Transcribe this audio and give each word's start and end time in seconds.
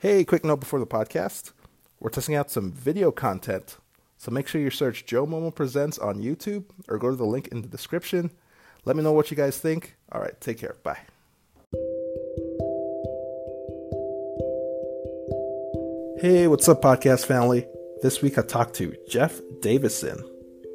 Hey, 0.00 0.24
quick 0.24 0.46
note 0.46 0.60
before 0.60 0.78
the 0.78 0.86
podcast. 0.86 1.52
We're 2.00 2.08
testing 2.08 2.34
out 2.34 2.50
some 2.50 2.72
video 2.72 3.10
content. 3.10 3.76
So 4.16 4.30
make 4.30 4.48
sure 4.48 4.58
you 4.58 4.70
search 4.70 5.04
Joe 5.04 5.26
Momo 5.26 5.54
Presents 5.54 5.98
on 5.98 6.22
YouTube 6.22 6.64
or 6.88 6.96
go 6.96 7.10
to 7.10 7.16
the 7.16 7.26
link 7.26 7.48
in 7.48 7.60
the 7.60 7.68
description. 7.68 8.30
Let 8.86 8.96
me 8.96 9.02
know 9.02 9.12
what 9.12 9.30
you 9.30 9.36
guys 9.36 9.58
think. 9.58 9.96
All 10.10 10.22
right, 10.22 10.40
take 10.40 10.56
care. 10.56 10.76
Bye. 10.82 11.00
Hey, 16.18 16.48
what's 16.48 16.66
up, 16.66 16.80
podcast 16.80 17.26
family? 17.26 17.66
This 18.00 18.22
week 18.22 18.38
I 18.38 18.42
talked 18.42 18.72
to 18.76 18.96
Jeff 19.06 19.38
Davison. 19.60 20.24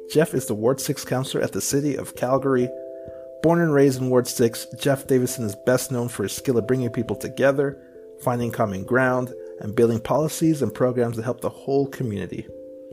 Jeff 0.08 0.34
is 0.34 0.46
the 0.46 0.54
Ward 0.54 0.80
6 0.80 1.04
councilor 1.04 1.42
at 1.42 1.50
the 1.50 1.60
City 1.60 1.96
of 1.96 2.14
Calgary. 2.14 2.68
Born 3.42 3.60
and 3.60 3.74
raised 3.74 4.00
in 4.00 4.08
Ward 4.08 4.28
6, 4.28 4.68
Jeff 4.78 5.08
Davison 5.08 5.44
is 5.46 5.56
best 5.66 5.90
known 5.90 6.08
for 6.08 6.22
his 6.22 6.32
skill 6.32 6.58
at 6.58 6.68
bringing 6.68 6.90
people 6.90 7.16
together, 7.16 7.82
finding 8.22 8.50
common 8.50 8.84
ground, 8.84 9.32
and 9.60 9.74
building 9.74 10.00
policies 10.00 10.62
and 10.62 10.72
programs 10.72 11.16
that 11.16 11.22
help 11.22 11.40
the 11.40 11.48
whole 11.48 11.86
community. 11.88 12.46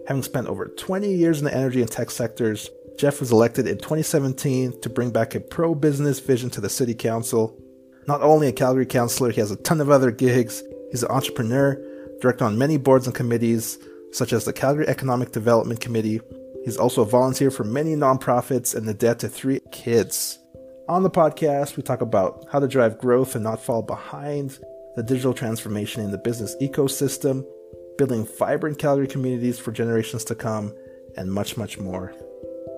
Having 0.08 0.23
spent 0.23 0.48
over 0.48 0.68
20 0.68 1.13
years 1.13 1.40
in 1.40 1.46
the 1.46 1.55
energy 1.55 1.82
and 1.82 1.91
tech 1.91 2.12
sectors, 2.12 2.70
Jeff 2.98 3.20
was 3.20 3.32
elected 3.32 3.68
in 3.68 3.77
2017 3.77 4.82
to 4.82 4.90
bring 4.90 5.12
back 5.12 5.36
a 5.36 5.40
pro 5.40 5.76
business 5.76 6.20
vision 6.20 6.49
to 6.52 6.62
the 6.62 6.70
City 6.70 6.94
Council. 6.94 7.58
Not 8.08 8.22
only 8.22 8.48
a 8.48 8.52
Calgary 8.52 8.86
councilor, 8.86 9.32
he 9.32 9.40
has 9.40 9.52
a 9.52 9.55
ton 9.58 9.82
of 9.82 9.90
other 9.90 10.12
gigs. 10.12 10.62
He's 10.91 11.04
an 11.04 11.12
entrepreneur, 11.12 11.82
director 12.21 12.46
on 12.46 12.58
many 12.58 12.77
boards 12.77 13.08
and 13.08 13.16
committees, 13.16 13.77
such 14.12 14.32
as 14.32 14.46
the 14.46 14.54
Calgary 14.54 14.88
Economic 14.88 15.32
Development 15.32 15.80
Committee, 15.80 16.21
He's 16.63 16.77
also 16.77 17.02
a 17.02 17.05
volunteer 17.05 17.52
for 17.52 17.66
many 17.66 17.96
nonprofits 17.96 18.74
and 18.74 18.88
the 18.88 18.94
dad 18.94 19.20
to 19.20 19.27
three 19.27 19.60
kids. 19.71 20.40
On 20.88 21.04
the 21.04 21.10
podcast, 21.10 21.76
we 21.76 21.84
talk 21.84 22.02
about 22.02 22.46
how 22.52 22.60
to 22.60 22.68
drive 22.68 22.99
growth 22.99 23.35
and 23.35 23.44
not 23.44 23.62
fall 23.62 23.82
behind, 23.82 24.58
the 24.96 25.04
digital 25.04 25.34
transformation 25.34 26.04
in 26.04 26.12
the 26.12 26.18
business 26.18 26.56
ecosystem, 26.62 27.46
building 27.98 28.26
vibrant 28.38 28.78
Calgary 28.78 29.08
communities 29.08 29.60
for 29.60 29.72
generations 29.72 30.24
to 30.26 30.35
come, 30.35 30.74
and 31.18 31.32
much, 31.32 31.58
much 31.58 31.77
more. 31.77 32.13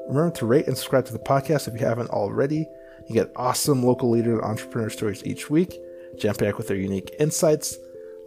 Remember 0.08 0.32
to 0.36 0.46
rate 0.46 0.68
and 0.68 0.78
subscribe 0.78 1.06
to 1.06 1.14
the 1.14 1.20
podcast 1.20 1.68
if 1.68 1.80
you 1.80 1.86
haven't 1.86 2.10
already. 2.10 2.68
You 3.08 3.16
get 3.16 3.32
awesome 3.36 3.84
local 3.84 4.10
leader 4.10 4.40
and 4.40 4.44
entrepreneur 4.44 4.90
stories 4.90 5.24
each 5.26 5.50
week, 5.50 5.80
jam 6.18 6.36
packed 6.36 6.58
with 6.58 6.68
their 6.68 6.78
unique 6.78 7.14
insights. 7.20 7.78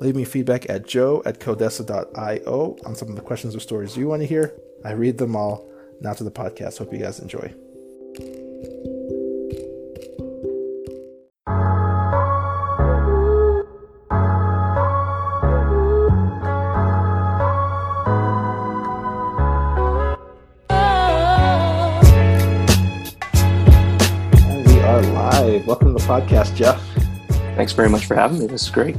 Leave 0.00 0.14
me 0.14 0.24
feedback 0.24 0.68
at 0.70 0.86
joe 0.86 1.22
at 1.24 1.40
codessa.io 1.40 2.76
on 2.84 2.94
some 2.94 3.08
of 3.08 3.16
the 3.16 3.22
questions 3.22 3.56
or 3.56 3.60
stories 3.60 3.96
you 3.96 4.08
want 4.08 4.22
to 4.22 4.26
hear. 4.26 4.54
I 4.84 4.92
read 4.92 5.18
them 5.18 5.34
all. 5.34 5.68
Now 6.00 6.12
to 6.12 6.24
the 6.24 6.30
podcast. 6.30 6.78
Hope 6.78 6.92
you 6.92 7.00
guys 7.00 7.18
enjoy. 7.18 7.54
Thanks 27.68 27.76
very 27.76 27.90
much 27.90 28.06
for 28.06 28.14
having 28.14 28.38
me. 28.38 28.46
This 28.46 28.62
is 28.62 28.70
great. 28.70 28.96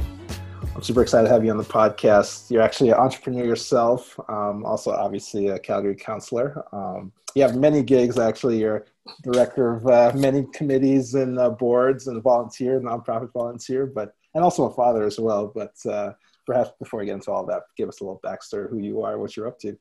I'm 0.76 0.82
super 0.84 1.02
excited 1.02 1.26
to 1.26 1.34
have 1.34 1.44
you 1.44 1.50
on 1.50 1.56
the 1.56 1.64
podcast. 1.64 2.52
You're 2.52 2.62
actually 2.62 2.90
an 2.90 2.98
entrepreneur 2.98 3.44
yourself, 3.44 4.16
um, 4.28 4.64
also 4.64 4.92
obviously 4.92 5.48
a 5.48 5.58
Calgary 5.58 5.96
councilor. 5.96 6.64
Um, 6.72 7.10
you 7.34 7.42
have 7.42 7.56
many 7.56 7.82
gigs. 7.82 8.16
Actually, 8.16 8.60
you're 8.60 8.86
director 9.24 9.74
of 9.74 9.86
uh, 9.88 10.12
many 10.14 10.46
committees 10.54 11.14
and 11.14 11.36
uh, 11.36 11.50
boards, 11.50 12.06
and 12.06 12.22
volunteer, 12.22 12.80
nonprofit 12.80 13.32
volunteer, 13.32 13.86
but 13.86 14.14
and 14.36 14.44
also 14.44 14.66
a 14.66 14.72
father 14.72 15.02
as 15.02 15.18
well. 15.18 15.50
But 15.52 15.74
uh, 15.84 16.12
perhaps 16.46 16.70
before 16.78 17.00
we 17.00 17.06
get 17.06 17.14
into 17.14 17.32
all 17.32 17.44
that, 17.46 17.62
give 17.76 17.88
us 17.88 18.00
a 18.00 18.04
little 18.04 18.20
backstory: 18.24 18.70
who 18.70 18.78
you 18.78 19.02
are, 19.02 19.18
what 19.18 19.36
you're 19.36 19.48
up 19.48 19.58
to 19.62 19.76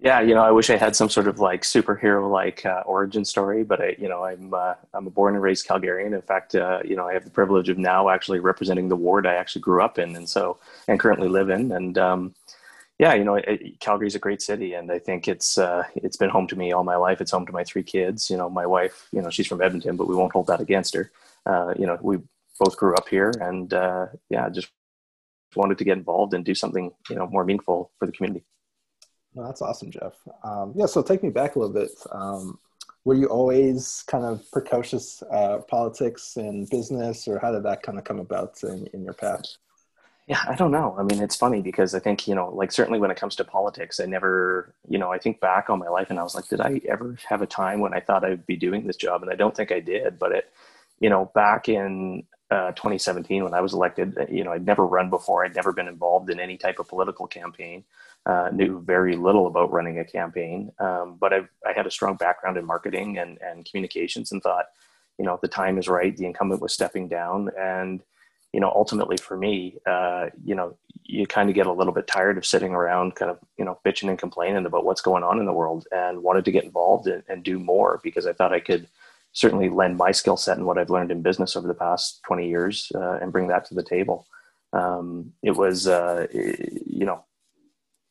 yeah, 0.00 0.20
you 0.20 0.32
know, 0.32 0.42
I 0.42 0.52
wish 0.52 0.70
I 0.70 0.76
had 0.76 0.94
some 0.94 1.08
sort 1.08 1.26
of 1.26 1.40
like 1.40 1.62
superhero 1.62 2.30
like 2.30 2.64
uh, 2.64 2.82
origin 2.86 3.24
story, 3.24 3.64
but 3.64 3.80
I, 3.80 3.96
you 3.98 4.08
know, 4.08 4.24
I'm 4.24 4.54
uh, 4.54 4.74
I'm 4.94 5.08
a 5.08 5.10
born 5.10 5.34
and 5.34 5.42
raised 5.42 5.66
Calgarian. 5.66 6.14
In 6.14 6.22
fact, 6.22 6.54
uh, 6.54 6.80
you 6.84 6.94
know, 6.94 7.08
I 7.08 7.14
have 7.14 7.24
the 7.24 7.30
privilege 7.30 7.68
of 7.68 7.78
now 7.78 8.08
actually 8.08 8.38
representing 8.38 8.88
the 8.88 8.96
ward 8.96 9.26
I 9.26 9.34
actually 9.34 9.62
grew 9.62 9.82
up 9.82 9.98
in, 9.98 10.14
and 10.14 10.28
so 10.28 10.58
and 10.86 11.00
currently 11.00 11.28
live 11.28 11.50
in. 11.50 11.72
And 11.72 11.98
um, 11.98 12.34
yeah, 13.00 13.14
you 13.14 13.24
know, 13.24 13.36
it, 13.36 13.80
Calgary's 13.80 14.14
a 14.14 14.20
great 14.20 14.40
city, 14.40 14.74
and 14.74 14.92
I 14.92 15.00
think 15.00 15.26
it's 15.26 15.58
uh, 15.58 15.82
it's 15.96 16.16
been 16.16 16.30
home 16.30 16.46
to 16.48 16.56
me 16.56 16.70
all 16.70 16.84
my 16.84 16.96
life. 16.96 17.20
It's 17.20 17.32
home 17.32 17.46
to 17.46 17.52
my 17.52 17.64
three 17.64 17.82
kids. 17.82 18.30
You 18.30 18.36
know, 18.36 18.48
my 18.48 18.66
wife, 18.66 19.08
you 19.12 19.20
know, 19.20 19.30
she's 19.30 19.48
from 19.48 19.60
Edmonton, 19.60 19.96
but 19.96 20.06
we 20.06 20.14
won't 20.14 20.32
hold 20.32 20.46
that 20.46 20.60
against 20.60 20.94
her. 20.94 21.10
Uh, 21.44 21.74
you 21.76 21.86
know, 21.86 21.98
we 22.00 22.18
both 22.60 22.76
grew 22.76 22.94
up 22.94 23.08
here, 23.08 23.32
and 23.40 23.74
uh, 23.74 24.06
yeah, 24.30 24.48
just 24.48 24.68
wanted 25.56 25.78
to 25.78 25.84
get 25.84 25.98
involved 25.98 26.34
and 26.34 26.44
do 26.44 26.54
something 26.54 26.92
you 27.10 27.16
know 27.16 27.26
more 27.26 27.44
meaningful 27.44 27.90
for 27.98 28.06
the 28.06 28.12
community. 28.12 28.44
That's 29.46 29.62
awesome, 29.62 29.90
Jeff. 29.90 30.14
Um, 30.42 30.72
yeah, 30.76 30.86
so 30.86 31.02
take 31.02 31.22
me 31.22 31.30
back 31.30 31.56
a 31.56 31.58
little 31.58 31.74
bit. 31.74 31.90
Um, 32.10 32.58
were 33.04 33.14
you 33.14 33.26
always 33.26 34.04
kind 34.06 34.24
of 34.24 34.42
precocious 34.50 35.22
uh, 35.30 35.58
politics 35.68 36.36
and 36.36 36.68
business, 36.68 37.26
or 37.26 37.38
how 37.38 37.52
did 37.52 37.62
that 37.62 37.82
kind 37.82 37.98
of 37.98 38.04
come 38.04 38.18
about 38.18 38.62
in, 38.62 38.86
in 38.92 39.04
your 39.04 39.14
path? 39.14 39.44
Yeah, 40.26 40.42
I 40.46 40.56
don't 40.56 40.72
know. 40.72 40.94
I 40.98 41.02
mean, 41.04 41.22
it's 41.22 41.36
funny 41.36 41.62
because 41.62 41.94
I 41.94 42.00
think, 42.00 42.28
you 42.28 42.34
know, 42.34 42.50
like 42.50 42.70
certainly 42.70 42.98
when 42.98 43.10
it 43.10 43.16
comes 43.16 43.34
to 43.36 43.44
politics, 43.44 43.98
I 43.98 44.04
never, 44.04 44.74
you 44.86 44.98
know, 44.98 45.10
I 45.10 45.16
think 45.16 45.40
back 45.40 45.70
on 45.70 45.78
my 45.78 45.88
life 45.88 46.10
and 46.10 46.18
I 46.18 46.22
was 46.22 46.34
like, 46.34 46.48
did 46.48 46.60
I 46.60 46.82
ever 46.86 47.16
have 47.26 47.40
a 47.40 47.46
time 47.46 47.80
when 47.80 47.94
I 47.94 48.00
thought 48.00 48.26
I'd 48.26 48.44
be 48.44 48.56
doing 48.56 48.86
this 48.86 48.96
job? 48.96 49.22
And 49.22 49.32
I 49.32 49.36
don't 49.36 49.56
think 49.56 49.72
I 49.72 49.80
did. 49.80 50.18
But 50.18 50.32
it, 50.32 50.52
you 51.00 51.08
know, 51.08 51.30
back 51.34 51.70
in 51.70 52.24
uh, 52.50 52.72
2017 52.72 53.42
when 53.42 53.54
I 53.54 53.62
was 53.62 53.72
elected, 53.72 54.18
you 54.30 54.44
know, 54.44 54.52
I'd 54.52 54.66
never 54.66 54.86
run 54.86 55.08
before. 55.08 55.46
I'd 55.46 55.54
never 55.54 55.72
been 55.72 55.88
involved 55.88 56.28
in 56.28 56.40
any 56.40 56.58
type 56.58 56.78
of 56.78 56.88
political 56.88 57.26
campaign 57.26 57.84
uh, 58.28 58.50
knew 58.52 58.80
very 58.82 59.16
little 59.16 59.46
about 59.46 59.72
running 59.72 59.98
a 59.98 60.04
campaign, 60.04 60.70
um, 60.78 61.16
but 61.18 61.32
i 61.32 61.40
I 61.66 61.72
had 61.74 61.86
a 61.86 61.90
strong 61.90 62.16
background 62.16 62.58
in 62.58 62.64
marketing 62.64 63.18
and, 63.18 63.38
and 63.42 63.64
communications 63.64 64.32
and 64.32 64.42
thought, 64.42 64.66
you 65.18 65.24
know, 65.24 65.38
the 65.42 65.48
time 65.48 65.78
is 65.78 65.88
right. 65.88 66.16
The 66.16 66.26
incumbent 66.26 66.62
was 66.62 66.72
stepping 66.72 67.08
down. 67.08 67.50
And, 67.58 68.02
you 68.52 68.60
know, 68.60 68.70
ultimately 68.74 69.16
for 69.16 69.36
me, 69.36 69.78
uh, 69.86 70.26
you 70.44 70.54
know, 70.54 70.76
you 71.04 71.26
kind 71.26 71.48
of 71.48 71.54
get 71.54 71.66
a 71.66 71.72
little 71.72 71.92
bit 71.92 72.06
tired 72.06 72.38
of 72.38 72.46
sitting 72.46 72.72
around 72.72 73.16
kind 73.16 73.30
of, 73.30 73.38
you 73.58 73.64
know, 73.64 73.78
bitching 73.84 74.08
and 74.08 74.18
complaining 74.18 74.66
about 74.66 74.84
what's 74.84 75.00
going 75.00 75.24
on 75.24 75.38
in 75.38 75.46
the 75.46 75.52
world 75.52 75.86
and 75.90 76.22
wanted 76.22 76.44
to 76.44 76.52
get 76.52 76.64
involved 76.64 77.06
and, 77.06 77.22
and 77.28 77.42
do 77.42 77.58
more 77.58 78.00
because 78.02 78.26
I 78.26 78.32
thought 78.32 78.52
I 78.52 78.60
could 78.60 78.88
certainly 79.32 79.68
lend 79.68 79.96
my 79.96 80.12
skill 80.12 80.36
set 80.36 80.56
and 80.56 80.66
what 80.66 80.78
I've 80.78 80.90
learned 80.90 81.10
in 81.10 81.22
business 81.22 81.56
over 81.56 81.68
the 81.68 81.74
past 81.74 82.22
20 82.24 82.48
years 82.48 82.90
uh, 82.94 83.18
and 83.20 83.32
bring 83.32 83.48
that 83.48 83.64
to 83.66 83.74
the 83.74 83.82
table. 83.82 84.26
Um, 84.72 85.32
it 85.42 85.52
was, 85.52 85.88
uh, 85.88 86.26
you 86.32 87.06
know, 87.06 87.24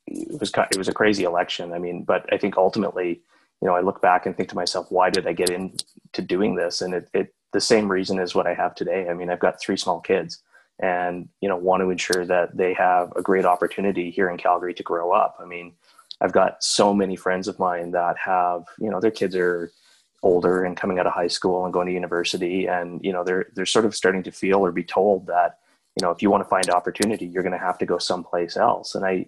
it 0.08 0.40
was 0.40 0.52
it 0.72 0.78
was 0.78 0.88
a 0.88 0.94
crazy 0.94 1.24
election. 1.24 1.74
I 1.74 1.80
mean, 1.80 2.04
but 2.04 2.32
I 2.34 2.38
think 2.38 2.58
ultimately, 2.58 3.22
you 3.62 3.68
know, 3.68 3.76
I 3.76 3.82
look 3.82 4.02
back 4.02 4.26
and 4.26 4.36
think 4.36 4.50
to 4.50 4.56
myself, 4.56 4.88
why 4.90 5.10
did 5.10 5.28
I 5.28 5.34
get 5.34 5.50
into 5.50 6.22
doing 6.22 6.56
this? 6.56 6.82
And 6.82 6.94
it, 6.94 7.10
it 7.14 7.34
the 7.54 7.62
same 7.62 7.90
reason 7.92 8.20
is 8.20 8.36
what 8.36 8.48
I 8.48 8.54
have 8.54 8.76
today. 8.76 9.10
I 9.10 9.14
mean, 9.14 9.30
I've 9.30 9.40
got 9.40 9.62
three 9.62 9.78
small 9.78 10.00
kids, 10.00 10.42
and 10.80 11.28
you 11.42 11.50
know, 11.50 11.58
want 11.58 11.82
to 11.82 11.90
ensure 11.90 12.26
that 12.26 12.56
they 12.56 12.74
have 12.74 13.12
a 13.16 13.22
great 13.22 13.46
opportunity 13.46 14.12
here 14.12 14.30
in 14.30 14.38
Calgary 14.38 14.74
to 14.76 14.84
grow 14.84 15.12
up. 15.12 15.38
I 15.40 15.46
mean, 15.46 15.74
I've 16.22 16.34
got 16.34 16.64
so 16.64 16.94
many 16.94 17.16
friends 17.16 17.48
of 17.48 17.60
mine 17.60 17.92
that 17.92 18.18
have, 18.18 18.64
you 18.80 18.90
know, 18.90 19.00
their 19.00 19.12
kids 19.12 19.36
are 19.36 19.72
older 20.24 20.64
and 20.64 20.76
coming 20.76 21.00
out 21.00 21.06
of 21.06 21.14
high 21.14 21.28
school 21.28 21.64
and 21.64 21.74
going 21.74 21.88
to 21.88 21.94
university, 21.94 22.68
and 22.68 23.04
you 23.04 23.14
know, 23.14 23.24
they're 23.24 23.48
they're 23.54 23.66
sort 23.66 23.86
of 23.86 23.96
starting 23.96 24.24
to 24.24 24.32
feel 24.32 24.60
or 24.60 24.72
be 24.72 24.84
told 24.84 25.28
that, 25.28 25.60
you 26.00 26.06
know, 26.06 26.12
if 26.12 26.22
you 26.22 26.30
want 26.30 26.44
to 26.44 26.50
find 26.50 26.70
opportunity, 26.70 27.26
you're 27.26 27.44
going 27.44 27.58
to 27.58 27.66
have 27.66 27.78
to 27.80 27.86
go 27.86 27.98
someplace 27.98 28.58
else. 28.58 28.96
And 28.96 29.06
I 29.06 29.28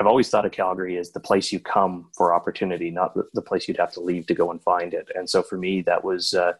I've 0.00 0.06
always 0.06 0.30
thought 0.30 0.46
of 0.46 0.52
Calgary 0.52 0.96
as 0.96 1.10
the 1.10 1.20
place 1.20 1.52
you 1.52 1.60
come 1.60 2.08
for 2.16 2.32
opportunity, 2.32 2.90
not 2.90 3.14
the, 3.34 3.42
place 3.42 3.68
you'd 3.68 3.76
have 3.76 3.92
to 3.92 4.00
leave 4.00 4.26
to 4.28 4.34
go 4.34 4.50
and 4.50 4.60
find 4.62 4.94
it. 4.94 5.10
And 5.14 5.28
so 5.28 5.42
for 5.42 5.58
me, 5.58 5.82
that 5.82 6.02
was 6.02 6.32
uh, 6.32 6.54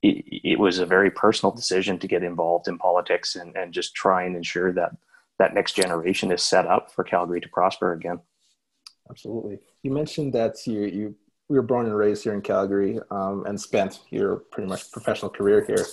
it, 0.00 0.24
it, 0.26 0.58
was 0.58 0.78
a 0.78 0.86
very 0.86 1.10
personal 1.10 1.54
decision 1.54 1.98
to 1.98 2.06
get 2.06 2.22
involved 2.22 2.66
in 2.66 2.78
politics 2.78 3.36
and, 3.36 3.54
and 3.56 3.74
just 3.74 3.94
try 3.94 4.22
and 4.22 4.34
ensure 4.34 4.72
that 4.72 4.96
that 5.38 5.52
next 5.52 5.74
generation 5.74 6.32
is 6.32 6.42
set 6.42 6.66
up 6.66 6.90
for 6.90 7.04
Calgary 7.04 7.42
to 7.42 7.48
prosper 7.50 7.92
again. 7.92 8.20
Absolutely. 9.10 9.58
You 9.82 9.90
mentioned 9.90 10.32
that 10.32 10.66
you 10.66 10.80
you 10.80 11.14
were 11.50 11.62
born 11.62 11.86
and 11.86 11.94
raised 11.94 12.24
here 12.24 12.34
in 12.34 12.40
Calgary 12.40 12.98
um, 13.10 13.44
and 13.46 13.60
spent 13.60 14.00
your 14.08 14.36
pretty 14.50 14.68
much 14.68 14.90
professional 14.92 15.30
career 15.30 15.62
here. 15.62 15.84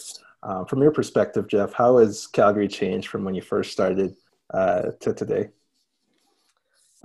Um, 0.43 0.65
from 0.65 0.81
your 0.81 0.91
perspective, 0.91 1.47
Jeff, 1.49 1.73
how 1.73 1.97
has 1.97 2.25
Calgary 2.27 2.69
changed 2.69 3.09
from 3.09 3.25
when 3.25 3.35
you 3.35 3.41
first 3.41 3.73
started 3.73 4.15
uh, 4.53 4.91
to 5.01 5.13
today? 5.13 5.49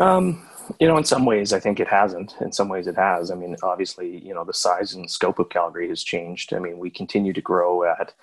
Um, 0.00 0.48
you 0.78 0.88
know, 0.88 0.96
in 0.96 1.04
some 1.04 1.24
ways, 1.24 1.52
I 1.52 1.60
think 1.60 1.78
it 1.78 1.88
hasn't. 1.88 2.34
In 2.40 2.52
some 2.52 2.68
ways, 2.68 2.86
it 2.86 2.96
has. 2.96 3.30
I 3.30 3.34
mean, 3.34 3.56
obviously, 3.62 4.18
you 4.24 4.32
know, 4.32 4.44
the 4.44 4.54
size 4.54 4.94
and 4.94 5.10
scope 5.10 5.38
of 5.38 5.50
Calgary 5.50 5.88
has 5.88 6.02
changed. 6.02 6.54
I 6.54 6.58
mean, 6.58 6.78
we 6.78 6.90
continue 6.90 7.32
to 7.32 7.40
grow 7.40 7.84
at, 7.84 8.14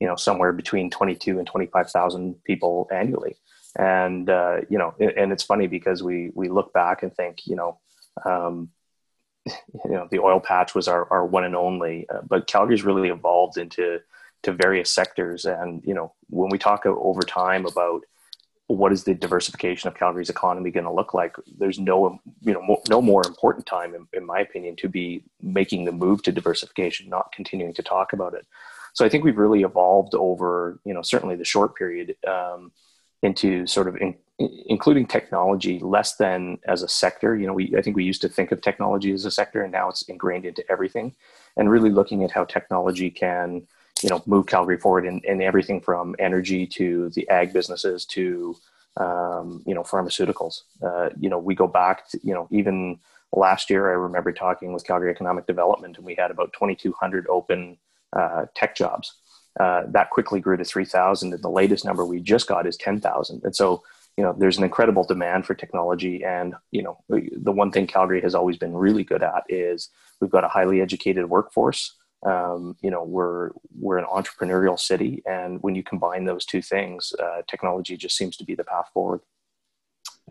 you 0.00 0.06
know, 0.06 0.16
somewhere 0.16 0.52
between 0.52 0.90
22 0.90 1.38
and 1.38 1.46
25,000 1.46 2.42
people 2.44 2.88
annually. 2.92 3.36
And, 3.78 4.30
uh, 4.30 4.58
you 4.70 4.78
know, 4.78 4.94
and 4.98 5.32
it's 5.32 5.42
funny 5.42 5.66
because 5.66 6.02
we, 6.02 6.30
we 6.34 6.48
look 6.48 6.72
back 6.72 7.02
and 7.02 7.14
think, 7.14 7.46
you 7.46 7.56
know, 7.56 7.78
um, 8.24 8.70
you 9.46 9.90
know, 9.90 10.08
the 10.10 10.20
oil 10.20 10.40
patch 10.40 10.74
was 10.74 10.88
our, 10.88 11.10
our 11.12 11.26
one 11.26 11.44
and 11.44 11.54
only, 11.54 12.08
uh, 12.08 12.20
but 12.26 12.46
Calgary's 12.46 12.84
really 12.84 13.10
evolved 13.10 13.58
into, 13.58 14.00
to 14.44 14.52
various 14.52 14.90
sectors. 14.90 15.44
And, 15.44 15.82
you 15.84 15.92
know, 15.92 16.14
when 16.30 16.50
we 16.50 16.58
talk 16.58 16.86
over 16.86 17.20
time 17.20 17.66
about, 17.66 18.02
what 18.68 18.92
is 18.92 19.04
the 19.04 19.14
diversification 19.14 19.88
of 19.88 19.94
Calgary's 19.94 20.30
economy 20.30 20.70
going 20.70 20.84
to 20.84 20.92
look 20.92 21.14
like? 21.14 21.36
There's 21.58 21.78
no, 21.78 22.20
you 22.40 22.52
know, 22.52 22.62
mo- 22.62 22.82
no 22.88 23.00
more 23.00 23.24
important 23.26 23.64
time, 23.64 23.94
in, 23.94 24.06
in, 24.12 24.26
my 24.26 24.40
opinion, 24.40 24.74
to 24.76 24.88
be 24.88 25.22
making 25.40 25.84
the 25.84 25.92
move 25.92 26.22
to 26.24 26.32
diversification, 26.32 27.08
not 27.08 27.30
continuing 27.32 27.74
to 27.74 27.82
talk 27.82 28.12
about 28.12 28.34
it. 28.34 28.44
So 28.92 29.04
I 29.04 29.08
think 29.08 29.24
we've 29.24 29.38
really 29.38 29.62
evolved 29.62 30.14
over, 30.14 30.80
you 30.84 30.94
know, 30.94 31.02
certainly 31.02 31.36
the 31.36 31.44
short 31.44 31.76
period 31.76 32.16
um, 32.26 32.72
into 33.22 33.66
sort 33.66 33.86
of 33.86 33.96
in, 33.96 34.16
including 34.38 35.06
technology 35.06 35.78
less 35.78 36.16
than 36.16 36.58
as 36.66 36.82
a 36.82 36.88
sector. 36.88 37.36
You 37.36 37.46
know, 37.46 37.52
we 37.52 37.74
I 37.76 37.82
think 37.82 37.94
we 37.94 38.04
used 38.04 38.22
to 38.22 38.28
think 38.28 38.52
of 38.52 38.62
technology 38.62 39.12
as 39.12 39.24
a 39.26 39.30
sector, 39.30 39.62
and 39.62 39.70
now 39.70 39.88
it's 39.88 40.02
ingrained 40.02 40.44
into 40.44 40.64
everything, 40.70 41.14
and 41.56 41.70
really 41.70 41.90
looking 41.90 42.24
at 42.24 42.32
how 42.32 42.44
technology 42.44 43.10
can 43.10 43.66
you 44.06 44.10
know 44.10 44.22
move 44.24 44.46
Calgary 44.46 44.78
forward 44.78 45.04
in, 45.04 45.20
in 45.24 45.42
everything 45.42 45.80
from 45.80 46.14
energy 46.20 46.64
to 46.64 47.10
the 47.10 47.28
ag 47.28 47.52
businesses 47.52 48.04
to 48.06 48.56
um, 48.98 49.64
you 49.66 49.74
know 49.74 49.82
pharmaceuticals. 49.82 50.62
Uh, 50.80 51.10
you 51.18 51.28
know 51.28 51.40
we 51.40 51.56
go 51.56 51.66
back 51.66 52.08
to 52.10 52.20
you 52.22 52.32
know 52.32 52.46
even 52.52 53.00
last 53.32 53.68
year 53.68 53.90
I 53.90 53.94
remember 53.94 54.32
talking 54.32 54.72
with 54.72 54.86
Calgary 54.86 55.10
Economic 55.10 55.46
Development 55.48 55.96
and 55.96 56.06
we 56.06 56.14
had 56.14 56.30
about 56.30 56.52
2,200 56.52 57.26
open 57.28 57.76
uh, 58.12 58.46
tech 58.54 58.76
jobs. 58.76 59.12
Uh, 59.58 59.82
that 59.88 60.10
quickly 60.10 60.38
grew 60.38 60.56
to 60.56 60.64
3,000 60.64 61.32
and 61.32 61.42
the 61.42 61.48
latest 61.48 61.84
number 61.84 62.04
we 62.04 62.20
just 62.20 62.46
got 62.46 62.66
is 62.66 62.76
10,000. 62.76 63.40
And 63.42 63.56
so 63.56 63.82
you 64.16 64.22
know 64.22 64.36
there's 64.38 64.56
an 64.56 64.64
incredible 64.64 65.02
demand 65.02 65.46
for 65.46 65.54
technology 65.54 66.22
and 66.24 66.54
you 66.70 66.82
know 66.82 67.02
the 67.08 67.52
one 67.52 67.72
thing 67.72 67.88
calgary 67.88 68.20
has 68.20 68.36
always 68.36 68.56
been 68.56 68.72
really 68.72 69.02
good 69.02 69.22
at 69.22 69.42
is 69.48 69.90
we've 70.20 70.30
got 70.30 70.44
a 70.44 70.48
highly 70.48 70.80
educated 70.80 71.28
workforce 71.28 71.95
um, 72.24 72.76
you 72.80 72.90
know 72.90 73.04
we're 73.04 73.50
we're 73.78 73.98
an 73.98 74.06
entrepreneurial 74.06 74.78
city 74.78 75.22
and 75.26 75.62
when 75.62 75.74
you 75.74 75.82
combine 75.82 76.24
those 76.24 76.44
two 76.44 76.62
things 76.62 77.12
uh, 77.22 77.42
technology 77.48 77.96
just 77.96 78.16
seems 78.16 78.36
to 78.36 78.44
be 78.44 78.54
the 78.54 78.64
path 78.64 78.88
forward. 78.92 79.20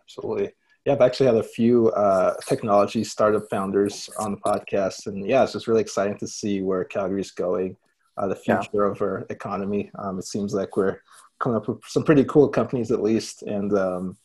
Absolutely. 0.01 0.51
Yeah 0.85 0.93
i've 0.93 1.01
actually 1.01 1.25
had 1.25 1.37
a 1.37 1.43
few 1.43 1.89
uh, 1.91 2.35
technology 2.47 3.03
startup 3.03 3.49
founders 3.49 4.09
on 4.19 4.31
the 4.31 4.37
podcast 4.37 5.07
and 5.07 5.27
yeah 5.27 5.43
it's 5.43 5.53
just 5.53 5.67
really 5.67 5.81
exciting 5.81 6.17
to 6.19 6.27
see 6.27 6.61
where 6.61 6.83
calgary 6.83 7.21
is 7.21 7.31
going 7.31 7.75
uh, 8.17 8.27
the 8.27 8.35
future 8.35 8.69
yeah. 8.73 8.91
of 8.91 9.01
our 9.01 9.25
economy. 9.29 9.91
Um, 9.95 10.19
it 10.19 10.25
seems 10.25 10.53
like 10.53 10.77
we're 10.77 10.99
coming 11.39 11.57
up 11.57 11.67
with 11.67 11.79
some 11.85 12.03
pretty 12.03 12.23
cool 12.25 12.47
companies 12.47 12.91
at 12.91 13.01
least 13.01 13.43
and 13.43 13.73
um, 13.77 14.17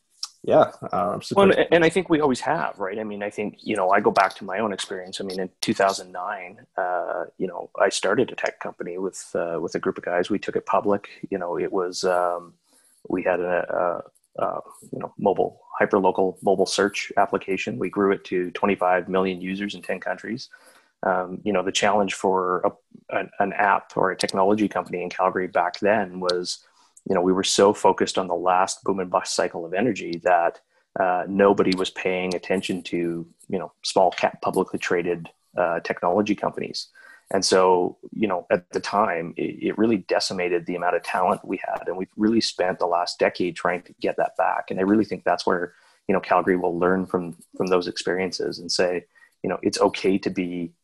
yeah 0.43 0.71
uh, 0.93 1.19
well, 1.33 1.53
and 1.71 1.85
i 1.85 1.89
think 1.89 2.09
we 2.09 2.21
always 2.21 2.41
have 2.41 2.79
right? 2.79 2.99
I 2.99 3.05
mean 3.05 3.23
i 3.23 3.31
think 3.31 3.59
you 3.61 3.77
know 3.77 3.91
i 3.91 4.01
go 4.01 4.11
back 4.11 4.35
to 4.37 4.45
my 4.45 4.59
own 4.59 4.73
experience. 4.73 5.21
I 5.21 5.25
mean 5.25 5.39
in 5.39 5.51
2009 5.61 6.67
uh, 6.77 7.25
you 7.37 7.47
know 7.47 7.71
i 7.79 7.89
started 7.89 8.31
a 8.31 8.35
tech 8.35 8.59
company 8.61 8.99
with 8.99 9.31
uh, 9.35 9.59
with 9.61 9.75
a 9.75 9.79
group 9.79 9.99
of 9.99 10.05
guys. 10.05 10.31
We 10.31 10.39
took 10.39 10.57
it 10.57 10.67
public. 10.67 11.09
You 11.31 11.39
know 11.39 11.59
it 11.59 11.73
was 11.73 12.05
um, 12.05 12.55
we 13.09 13.23
had 13.23 13.41
a, 13.41 14.03
a, 14.39 14.43
a 14.43 14.61
you 14.93 14.99
know 14.99 15.13
mobile 15.19 15.61
hyper 15.79 15.99
local 15.99 16.39
mobile 16.43 16.67
search 16.67 17.13
application. 17.17 17.79
We 17.79 17.91
grew 17.91 18.13
it 18.13 18.25
to 18.27 18.51
25 18.53 19.09
million 19.09 19.41
users 19.41 19.75
in 19.75 19.83
10 19.83 20.01
countries. 20.01 20.49
Um, 21.03 21.41
you 21.45 21.53
know 21.53 21.63
the 21.63 21.73
challenge 21.73 22.15
for 22.15 22.61
a, 22.61 23.17
an, 23.17 23.31
an 23.39 23.53
app 23.55 23.93
or 23.97 24.11
a 24.11 24.17
technology 24.17 24.69
company 24.69 25.03
in 25.03 25.09
calgary 25.09 25.47
back 25.47 25.81
then 25.81 26.21
was 26.21 26.65
you 27.11 27.17
know, 27.17 27.21
we 27.21 27.33
were 27.33 27.43
so 27.43 27.75
focused 27.75 28.19
on 28.19 28.29
the 28.29 28.37
last 28.37 28.85
boom 28.85 29.01
and 29.01 29.11
bust 29.11 29.35
cycle 29.35 29.67
of 29.67 29.75
energy 29.75 30.21
that 30.23 30.61
uh, 30.99 31.25
nobody 31.27 31.75
was 31.77 31.91
paying 31.91 32.37
attention 32.37 32.85
to, 32.85 33.27
you 33.49 33.59
know, 33.59 33.73
small 33.83 34.13
cap 34.13 34.41
publicly 34.41 34.79
traded 34.79 35.29
uh, 35.59 35.81
technology 35.81 36.37
companies. 36.37 36.87
And 37.33 37.45
so, 37.45 37.99
you 38.13 38.29
know, 38.29 38.47
at 38.49 38.71
the 38.71 38.79
time, 38.79 39.35
it, 39.37 39.61
it, 39.61 39.79
really 39.79 39.99
decimated 39.99 40.67
the 40.67 40.77
amount 40.77 40.95
of 40.95 41.03
talent 41.03 41.45
we 41.45 41.61
had. 41.65 41.89
And 41.89 41.97
we've 41.97 42.09
really 42.17 42.41
spent 42.41 42.79
the 42.79 42.87
last 42.87 43.19
decade 43.19 43.57
trying 43.57 43.83
to 43.83 43.95
get 44.01 44.17
that 44.19 44.37
back. 44.37 44.71
And 44.71 44.79
I 44.79 44.85
really 44.85 45.05
think 45.05 45.25
that's 45.25 45.45
where, 45.45 45.75
you 46.07 46.13
know, 46.13 46.21
Calgary 46.21 46.57
will 46.57 46.79
learn 46.79 47.07
from 47.07 47.37
from 47.57 47.67
those 47.67 47.89
experiences 47.89 48.61
and 48.61 48.71
say, 48.71 49.05
you 49.43 49.51
know, 49.51 49.59
it's 49.63 49.81
okay 49.81 50.17
to 50.19 50.31
be 50.31 50.75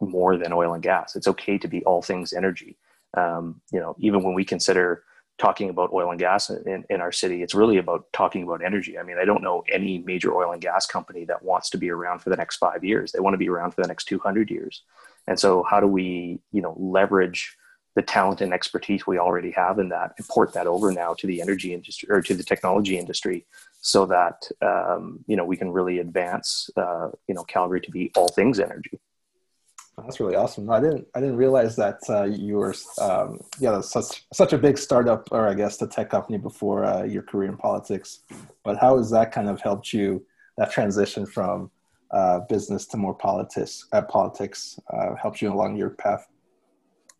more 0.00 0.38
than 0.38 0.54
oil 0.54 0.72
and 0.72 0.82
gas. 0.82 1.14
It's 1.14 1.28
okay 1.28 1.58
to 1.58 1.68
be 1.68 1.84
all 1.84 2.00
things 2.00 2.32
energy. 2.32 2.78
Um, 3.14 3.60
you 3.70 3.80
know, 3.80 3.96
even 3.98 4.22
when 4.22 4.32
we 4.32 4.46
consider 4.46 5.04
talking 5.38 5.70
about 5.70 5.92
oil 5.92 6.10
and 6.10 6.18
gas 6.18 6.50
in, 6.50 6.84
in 6.90 7.00
our 7.00 7.12
city. 7.12 7.42
It's 7.42 7.54
really 7.54 7.78
about 7.78 8.06
talking 8.12 8.42
about 8.42 8.62
energy. 8.62 8.98
I 8.98 9.04
mean, 9.04 9.18
I 9.20 9.24
don't 9.24 9.42
know 9.42 9.64
any 9.72 9.98
major 9.98 10.34
oil 10.34 10.52
and 10.52 10.60
gas 10.60 10.86
company 10.86 11.24
that 11.26 11.42
wants 11.42 11.70
to 11.70 11.78
be 11.78 11.90
around 11.90 12.18
for 12.18 12.30
the 12.30 12.36
next 12.36 12.56
five 12.56 12.84
years. 12.84 13.12
They 13.12 13.20
want 13.20 13.34
to 13.34 13.38
be 13.38 13.48
around 13.48 13.70
for 13.70 13.82
the 13.82 13.88
next 13.88 14.06
200 14.06 14.50
years. 14.50 14.82
And 15.26 15.38
so 15.38 15.62
how 15.62 15.78
do 15.80 15.86
we, 15.86 16.40
you 16.52 16.60
know, 16.60 16.74
leverage 16.78 17.56
the 17.94 18.02
talent 18.02 18.40
and 18.40 18.52
expertise 18.52 19.06
we 19.06 19.18
already 19.18 19.50
have 19.50 19.78
in 19.78 19.88
that 19.88 20.12
and 20.18 20.28
port 20.28 20.52
that 20.52 20.66
over 20.66 20.92
now 20.92 21.14
to 21.14 21.26
the 21.26 21.40
energy 21.40 21.74
industry 21.74 22.08
or 22.10 22.22
to 22.22 22.34
the 22.34 22.44
technology 22.44 22.98
industry 22.98 23.46
so 23.80 24.06
that, 24.06 24.48
um, 24.62 25.24
you 25.26 25.36
know, 25.36 25.44
we 25.44 25.56
can 25.56 25.70
really 25.70 25.98
advance, 25.98 26.70
uh, 26.76 27.08
you 27.26 27.34
know, 27.34 27.44
Calgary 27.44 27.80
to 27.80 27.90
be 27.90 28.10
all 28.16 28.28
things 28.28 28.60
energy. 28.60 29.00
That's 30.04 30.20
really 30.20 30.36
awesome. 30.36 30.70
I 30.70 30.80
didn't 30.80 31.06
I 31.14 31.20
didn't 31.20 31.36
realize 31.36 31.76
that 31.76 31.98
uh, 32.08 32.24
you 32.24 32.56
were 32.56 32.74
um, 33.00 33.40
yeah 33.58 33.80
such 33.80 34.24
such 34.32 34.52
a 34.52 34.58
big 34.58 34.78
startup 34.78 35.28
or 35.32 35.48
I 35.48 35.54
guess 35.54 35.76
the 35.76 35.86
tech 35.86 36.10
company 36.10 36.38
before 36.38 36.84
uh, 36.84 37.04
your 37.04 37.22
career 37.22 37.48
in 37.48 37.56
politics. 37.56 38.20
But 38.64 38.78
how 38.78 38.98
has 38.98 39.10
that 39.10 39.32
kind 39.32 39.48
of 39.48 39.60
helped 39.60 39.92
you 39.92 40.24
that 40.56 40.70
transition 40.70 41.26
from 41.26 41.70
uh, 42.10 42.40
business 42.40 42.86
to 42.86 42.96
more 42.96 43.14
politics 43.14 43.86
uh, 43.92 44.02
politics 44.02 44.78
uh, 44.90 45.14
helped 45.16 45.42
you 45.42 45.52
along 45.52 45.76
your 45.76 45.90
path? 45.90 46.26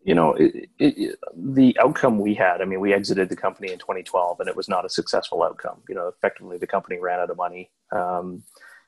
You 0.05 0.15
know, 0.15 0.35
it, 0.35 0.71
it, 0.79 1.19
the 1.35 1.77
outcome 1.81 2.19
we 2.19 2.33
had. 2.35 2.63
I 2.63 2.65
mean, 2.65 2.81
we 2.81 2.95
exited 2.95 3.29
the 3.29 3.37
company 3.37 3.73
in 3.73 3.79
2012, 3.79 4.41
and 4.41 4.49
it 4.49 4.57
was 4.57 4.69
not 4.69 4.87
a 4.87 4.89
successful 4.89 5.43
outcome. 5.43 5.83
You 5.89 5.97
know, 5.97 6.09
effectively 6.09 6.57
the 6.57 6.67
company 6.67 6.99
ran 6.99 7.21
out 7.21 7.31
of 7.31 7.37
money 7.37 7.71
um, 7.93 8.43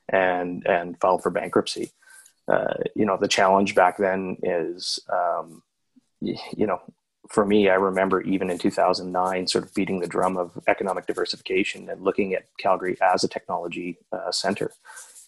and 0.09 0.67
and 0.67 0.99
filed 1.01 1.23
for 1.23 1.31
bankruptcy 1.31 1.93
uh, 2.50 2.75
you 2.97 3.05
know, 3.05 3.17
the 3.17 3.29
challenge 3.29 3.75
back 3.75 3.97
then 3.97 4.37
is, 4.43 4.99
um, 5.12 5.62
you 6.20 6.67
know, 6.67 6.81
for 7.29 7.47
me, 7.47 7.69
I 7.69 7.75
remember 7.75 8.20
even 8.23 8.50
in 8.50 8.58
2009, 8.58 9.47
sort 9.47 9.64
of 9.64 9.73
beating 9.73 10.00
the 10.00 10.08
drum 10.08 10.37
of 10.37 10.58
economic 10.67 11.06
diversification 11.06 11.88
and 11.88 12.02
looking 12.02 12.35
at 12.35 12.49
Calgary 12.58 12.97
as 13.00 13.23
a 13.23 13.29
technology 13.29 13.99
uh, 14.11 14.32
center. 14.32 14.73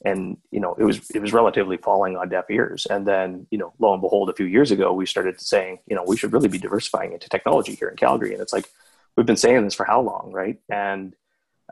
And 0.04 0.38
you 0.50 0.58
know, 0.58 0.74
it 0.74 0.82
was 0.82 1.08
it 1.10 1.20
was 1.20 1.32
relatively 1.32 1.76
falling 1.76 2.16
on 2.16 2.28
deaf 2.28 2.46
ears. 2.50 2.86
And 2.90 3.06
then, 3.06 3.46
you 3.52 3.58
know, 3.58 3.72
lo 3.78 3.92
and 3.92 4.02
behold, 4.02 4.30
a 4.30 4.34
few 4.34 4.46
years 4.46 4.72
ago, 4.72 4.92
we 4.92 5.06
started 5.06 5.40
saying, 5.40 5.78
you 5.86 5.94
know, 5.94 6.02
we 6.04 6.16
should 6.16 6.32
really 6.32 6.48
be 6.48 6.58
diversifying 6.58 7.12
into 7.12 7.28
technology 7.28 7.76
here 7.76 7.88
in 7.88 7.96
Calgary. 7.96 8.32
And 8.32 8.42
it's 8.42 8.52
like 8.52 8.68
we've 9.16 9.26
been 9.26 9.36
saying 9.36 9.62
this 9.62 9.74
for 9.74 9.84
how 9.84 10.00
long, 10.00 10.32
right? 10.32 10.58
And 10.68 11.14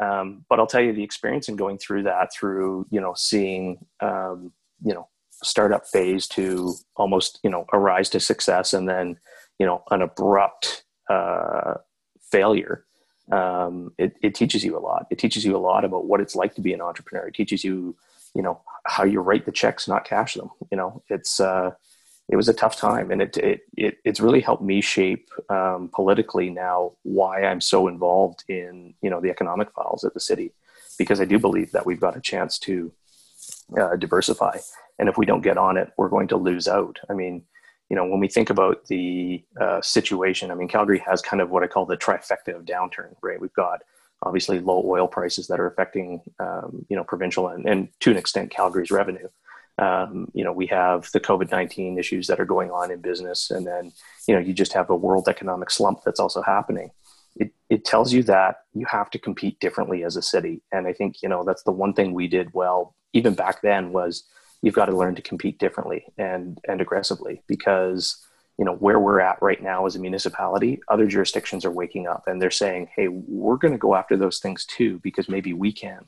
um, 0.00 0.44
but 0.48 0.60
I'll 0.60 0.68
tell 0.68 0.80
you 0.80 0.92
the 0.92 1.02
experience 1.02 1.48
in 1.48 1.56
going 1.56 1.78
through 1.78 2.04
that, 2.04 2.32
through 2.32 2.86
you 2.90 3.00
know, 3.00 3.14
seeing 3.16 3.84
um, 3.98 4.52
you 4.84 4.94
know 4.94 5.08
startup 5.42 5.86
phase 5.86 6.26
to 6.28 6.74
almost 6.96 7.38
you 7.42 7.50
know 7.50 7.66
a 7.72 7.78
rise 7.78 8.08
to 8.10 8.20
success 8.20 8.72
and 8.72 8.88
then 8.88 9.18
you 9.58 9.66
know 9.66 9.82
an 9.90 10.02
abrupt 10.02 10.84
uh, 11.08 11.74
failure. 12.30 12.84
Um, 13.32 13.92
it, 13.96 14.16
it 14.22 14.34
teaches 14.34 14.64
you 14.64 14.76
a 14.76 14.80
lot. 14.80 15.06
It 15.10 15.18
teaches 15.18 15.44
you 15.44 15.56
a 15.56 15.58
lot 15.58 15.84
about 15.84 16.06
what 16.06 16.20
it's 16.20 16.34
like 16.34 16.56
to 16.56 16.60
be 16.60 16.72
an 16.72 16.80
entrepreneur. 16.80 17.28
It 17.28 17.34
teaches 17.34 17.62
you 17.62 17.96
you 18.34 18.42
know 18.42 18.60
how 18.86 19.04
you 19.04 19.20
write 19.20 19.44
the 19.44 19.52
checks 19.52 19.88
not 19.88 20.04
cash 20.04 20.34
them 20.34 20.50
you 20.70 20.76
know? 20.76 21.02
It's 21.08 21.40
uh, 21.40 21.72
it 22.28 22.36
was 22.36 22.48
a 22.48 22.54
tough 22.54 22.76
time 22.76 23.10
and 23.10 23.22
it, 23.22 23.36
it, 23.36 23.60
it 23.76 23.98
it's 24.04 24.20
really 24.20 24.40
helped 24.40 24.62
me 24.62 24.80
shape 24.80 25.28
um, 25.48 25.90
politically 25.92 26.48
now 26.48 26.92
why 27.02 27.42
i'm 27.42 27.60
so 27.60 27.88
involved 27.88 28.44
in 28.48 28.94
you 29.02 29.10
know 29.10 29.20
the 29.20 29.30
economic 29.30 29.70
files 29.72 30.04
at 30.04 30.14
the 30.14 30.20
city 30.20 30.52
because 30.96 31.20
i 31.20 31.24
do 31.24 31.38
believe 31.38 31.72
that 31.72 31.84
we've 31.84 32.00
got 32.00 32.16
a 32.16 32.20
chance 32.20 32.58
to 32.58 32.92
uh, 33.78 33.96
diversify 33.96 34.58
and 35.00 35.08
if 35.08 35.16
we 35.16 35.24
don't 35.24 35.40
get 35.40 35.56
on 35.56 35.78
it, 35.78 35.90
we're 35.96 36.10
going 36.10 36.28
to 36.28 36.36
lose 36.36 36.68
out. 36.68 36.98
I 37.08 37.14
mean, 37.14 37.42
you 37.88 37.96
know, 37.96 38.04
when 38.04 38.20
we 38.20 38.28
think 38.28 38.50
about 38.50 38.84
the 38.86 39.42
uh, 39.58 39.80
situation, 39.80 40.50
I 40.50 40.54
mean, 40.54 40.68
Calgary 40.68 41.02
has 41.08 41.22
kind 41.22 41.40
of 41.40 41.48
what 41.48 41.62
I 41.62 41.68
call 41.68 41.86
the 41.86 41.96
trifecta 41.96 42.54
of 42.54 42.66
downturn, 42.66 43.14
right? 43.22 43.40
We've 43.40 43.52
got 43.54 43.80
obviously 44.22 44.60
low 44.60 44.84
oil 44.86 45.08
prices 45.08 45.46
that 45.46 45.58
are 45.58 45.66
affecting, 45.66 46.20
um, 46.38 46.84
you 46.90 46.96
know, 46.96 47.02
provincial 47.02 47.48
and, 47.48 47.66
and 47.66 47.88
to 48.00 48.10
an 48.10 48.18
extent 48.18 48.50
Calgary's 48.50 48.90
revenue. 48.90 49.26
Um, 49.78 50.30
you 50.34 50.44
know, 50.44 50.52
we 50.52 50.66
have 50.66 51.08
the 51.14 51.20
COVID 51.20 51.50
19 51.50 51.98
issues 51.98 52.26
that 52.26 52.38
are 52.38 52.44
going 52.44 52.70
on 52.70 52.90
in 52.90 53.00
business. 53.00 53.50
And 53.50 53.66
then, 53.66 53.92
you 54.28 54.34
know, 54.34 54.40
you 54.40 54.52
just 54.52 54.74
have 54.74 54.90
a 54.90 54.96
world 54.96 55.28
economic 55.28 55.70
slump 55.70 56.00
that's 56.04 56.20
also 56.20 56.42
happening. 56.42 56.90
It, 57.36 57.52
it 57.70 57.86
tells 57.86 58.12
you 58.12 58.22
that 58.24 58.56
you 58.74 58.84
have 58.84 59.08
to 59.10 59.18
compete 59.18 59.58
differently 59.60 60.04
as 60.04 60.16
a 60.16 60.22
city. 60.22 60.60
And 60.72 60.86
I 60.86 60.92
think, 60.92 61.22
you 61.22 61.30
know, 61.30 61.42
that's 61.42 61.62
the 61.62 61.72
one 61.72 61.94
thing 61.94 62.12
we 62.12 62.28
did 62.28 62.52
well, 62.52 62.94
even 63.12 63.34
back 63.34 63.62
then, 63.62 63.92
was 63.92 64.24
you've 64.62 64.74
got 64.74 64.86
to 64.86 64.96
learn 64.96 65.14
to 65.14 65.22
compete 65.22 65.58
differently 65.58 66.04
and 66.18 66.58
and 66.68 66.80
aggressively 66.80 67.42
because 67.46 68.24
you 68.58 68.64
know 68.64 68.74
where 68.74 69.00
we're 69.00 69.20
at 69.20 69.40
right 69.40 69.62
now 69.62 69.86
as 69.86 69.96
a 69.96 69.98
municipality 69.98 70.80
other 70.88 71.06
jurisdictions 71.06 71.64
are 71.64 71.70
waking 71.70 72.06
up 72.06 72.24
and 72.26 72.40
they're 72.40 72.50
saying 72.50 72.88
hey 72.94 73.08
we're 73.08 73.56
going 73.56 73.72
to 73.72 73.78
go 73.78 73.94
after 73.94 74.16
those 74.16 74.38
things 74.38 74.66
too 74.66 74.98
because 75.02 75.28
maybe 75.28 75.52
we 75.52 75.72
can 75.72 76.04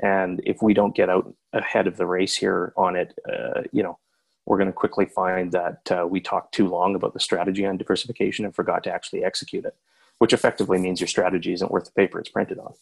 and 0.00 0.40
if 0.44 0.62
we 0.62 0.74
don't 0.74 0.96
get 0.96 1.08
out 1.08 1.32
ahead 1.52 1.86
of 1.86 1.96
the 1.96 2.06
race 2.06 2.34
here 2.34 2.72
on 2.76 2.96
it 2.96 3.16
uh, 3.32 3.62
you 3.72 3.82
know 3.82 3.98
we're 4.46 4.58
going 4.58 4.66
to 4.66 4.72
quickly 4.72 5.06
find 5.06 5.52
that 5.52 5.92
uh, 5.92 6.04
we 6.04 6.20
talked 6.20 6.52
too 6.52 6.66
long 6.66 6.96
about 6.96 7.14
the 7.14 7.20
strategy 7.20 7.64
on 7.64 7.76
diversification 7.76 8.44
and 8.44 8.54
forgot 8.54 8.82
to 8.82 8.92
actually 8.92 9.22
execute 9.22 9.64
it 9.64 9.76
which 10.18 10.32
effectively 10.32 10.78
means 10.78 11.00
your 11.00 11.08
strategy 11.08 11.52
isn't 11.52 11.70
worth 11.70 11.84
the 11.84 11.92
paper 11.92 12.18
it's 12.18 12.30
printed 12.30 12.58
on 12.58 12.74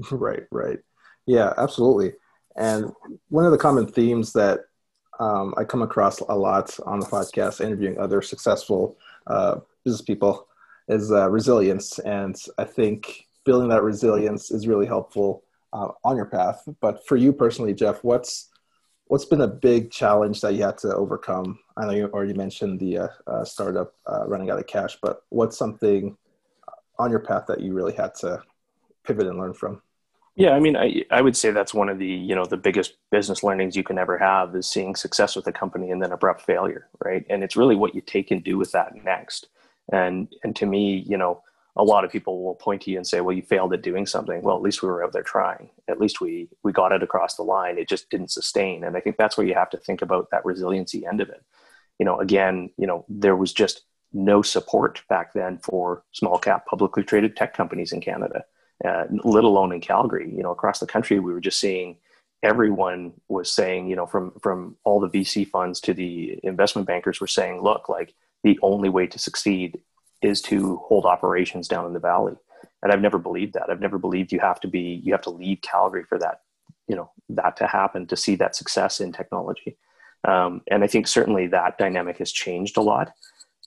Right, 0.10 0.44
right. 0.50 0.78
Yeah, 1.26 1.52
absolutely. 1.58 2.14
And 2.60 2.92
one 3.30 3.46
of 3.46 3.52
the 3.52 3.58
common 3.58 3.86
themes 3.86 4.34
that 4.34 4.60
um, 5.18 5.54
I 5.56 5.64
come 5.64 5.80
across 5.80 6.20
a 6.20 6.36
lot 6.36 6.78
on 6.84 7.00
the 7.00 7.06
podcast, 7.06 7.64
interviewing 7.64 7.98
other 7.98 8.20
successful 8.20 8.98
uh, 9.26 9.60
business 9.82 10.02
people, 10.02 10.46
is 10.86 11.10
uh, 11.10 11.30
resilience. 11.30 11.98
And 12.00 12.36
I 12.58 12.64
think 12.64 13.26
building 13.44 13.70
that 13.70 13.82
resilience 13.82 14.50
is 14.50 14.68
really 14.68 14.86
helpful 14.86 15.42
uh, 15.72 15.88
on 16.04 16.16
your 16.16 16.26
path. 16.26 16.62
But 16.82 17.06
for 17.06 17.16
you 17.16 17.32
personally, 17.32 17.72
Jeff, 17.72 18.04
what's 18.04 18.50
what's 19.06 19.24
been 19.24 19.40
a 19.40 19.48
big 19.48 19.90
challenge 19.90 20.42
that 20.42 20.52
you 20.52 20.62
had 20.62 20.76
to 20.78 20.94
overcome? 20.94 21.58
I 21.78 21.86
know 21.86 21.92
you 21.92 22.10
already 22.12 22.34
mentioned 22.34 22.78
the 22.78 22.98
uh, 22.98 23.08
uh, 23.26 23.44
startup 23.44 23.94
uh, 24.06 24.26
running 24.28 24.50
out 24.50 24.58
of 24.58 24.66
cash, 24.66 24.98
but 25.00 25.22
what's 25.30 25.56
something 25.56 26.14
on 26.98 27.10
your 27.10 27.20
path 27.20 27.46
that 27.48 27.60
you 27.60 27.72
really 27.72 27.94
had 27.94 28.14
to 28.16 28.42
pivot 29.02 29.26
and 29.26 29.38
learn 29.38 29.54
from? 29.54 29.80
Yeah, 30.36 30.50
I 30.52 30.60
mean, 30.60 30.76
I, 30.76 31.04
I 31.10 31.20
would 31.20 31.36
say 31.36 31.50
that's 31.50 31.74
one 31.74 31.88
of 31.88 31.98
the 31.98 32.06
you 32.06 32.34
know 32.34 32.44
the 32.46 32.56
biggest 32.56 32.94
business 33.10 33.42
learnings 33.42 33.76
you 33.76 33.82
can 33.82 33.98
ever 33.98 34.16
have 34.18 34.54
is 34.54 34.68
seeing 34.68 34.94
success 34.94 35.36
with 35.36 35.46
a 35.46 35.52
company 35.52 35.90
and 35.90 36.02
then 36.02 36.12
abrupt 36.12 36.42
failure, 36.42 36.88
right? 37.04 37.24
And 37.28 37.42
it's 37.44 37.56
really 37.56 37.76
what 37.76 37.94
you 37.94 38.00
take 38.00 38.30
and 38.30 38.42
do 38.42 38.56
with 38.56 38.72
that 38.72 38.94
next. 39.04 39.48
And 39.92 40.28
and 40.44 40.54
to 40.56 40.66
me, 40.66 41.04
you 41.06 41.18
know, 41.18 41.42
a 41.76 41.84
lot 41.84 42.04
of 42.04 42.12
people 42.12 42.44
will 42.44 42.54
point 42.54 42.82
to 42.82 42.90
you 42.90 42.96
and 42.96 43.06
say, 43.06 43.20
"Well, 43.20 43.36
you 43.36 43.42
failed 43.42 43.72
at 43.74 43.82
doing 43.82 44.06
something." 44.06 44.40
Well, 44.42 44.56
at 44.56 44.62
least 44.62 44.82
we 44.82 44.88
were 44.88 45.04
out 45.04 45.12
there 45.12 45.22
trying. 45.22 45.70
At 45.88 46.00
least 46.00 46.20
we 46.20 46.48
we 46.62 46.72
got 46.72 46.92
it 46.92 47.02
across 47.02 47.34
the 47.34 47.42
line. 47.42 47.76
It 47.76 47.88
just 47.88 48.08
didn't 48.08 48.30
sustain. 48.30 48.84
And 48.84 48.96
I 48.96 49.00
think 49.00 49.16
that's 49.16 49.36
where 49.36 49.46
you 49.46 49.54
have 49.54 49.70
to 49.70 49.78
think 49.78 50.00
about 50.00 50.30
that 50.30 50.44
resiliency 50.44 51.04
end 51.06 51.20
of 51.20 51.28
it. 51.28 51.44
You 51.98 52.06
know, 52.06 52.18
again, 52.20 52.70
you 52.78 52.86
know, 52.86 53.04
there 53.08 53.36
was 53.36 53.52
just 53.52 53.82
no 54.12 54.42
support 54.42 55.02
back 55.08 55.32
then 55.34 55.58
for 55.58 56.02
small 56.12 56.38
cap 56.38 56.66
publicly 56.66 57.02
traded 57.04 57.36
tech 57.36 57.54
companies 57.54 57.92
in 57.92 58.00
Canada, 58.00 58.44
uh, 58.84 59.04
let 59.24 59.44
alone 59.44 59.72
in 59.72 59.80
Calgary. 59.80 60.30
You 60.34 60.42
know, 60.42 60.50
across 60.50 60.78
the 60.80 60.86
country, 60.86 61.18
we 61.18 61.32
were 61.32 61.40
just 61.40 61.60
seeing 61.60 61.96
everyone 62.42 63.12
was 63.28 63.52
saying, 63.52 63.88
you 63.88 63.96
know, 63.96 64.06
from 64.06 64.32
from 64.40 64.76
all 64.84 65.00
the 65.00 65.08
VC 65.08 65.46
funds 65.48 65.80
to 65.80 65.94
the 65.94 66.38
investment 66.42 66.86
bankers 66.86 67.20
were 67.20 67.26
saying, 67.26 67.62
look, 67.62 67.88
like 67.88 68.14
the 68.42 68.58
only 68.62 68.88
way 68.88 69.06
to 69.06 69.18
succeed 69.18 69.80
is 70.22 70.40
to 70.42 70.76
hold 70.76 71.04
operations 71.04 71.68
down 71.68 71.86
in 71.86 71.92
the 71.92 71.98
valley. 71.98 72.34
And 72.82 72.92
I've 72.92 73.00
never 73.00 73.18
believed 73.18 73.54
that. 73.54 73.70
I've 73.70 73.80
never 73.80 73.98
believed 73.98 74.32
you 74.32 74.40
have 74.40 74.60
to 74.60 74.68
be 74.68 75.00
you 75.04 75.12
have 75.12 75.22
to 75.22 75.30
leave 75.30 75.60
Calgary 75.62 76.04
for 76.04 76.18
that, 76.18 76.40
you 76.88 76.96
know, 76.96 77.10
that 77.30 77.56
to 77.58 77.66
happen 77.66 78.06
to 78.06 78.16
see 78.16 78.36
that 78.36 78.56
success 78.56 79.00
in 79.00 79.12
technology. 79.12 79.76
Um, 80.26 80.62
and 80.70 80.84
I 80.84 80.86
think 80.86 81.06
certainly 81.06 81.46
that 81.48 81.78
dynamic 81.78 82.18
has 82.18 82.32
changed 82.32 82.76
a 82.76 82.82
lot. 82.82 83.12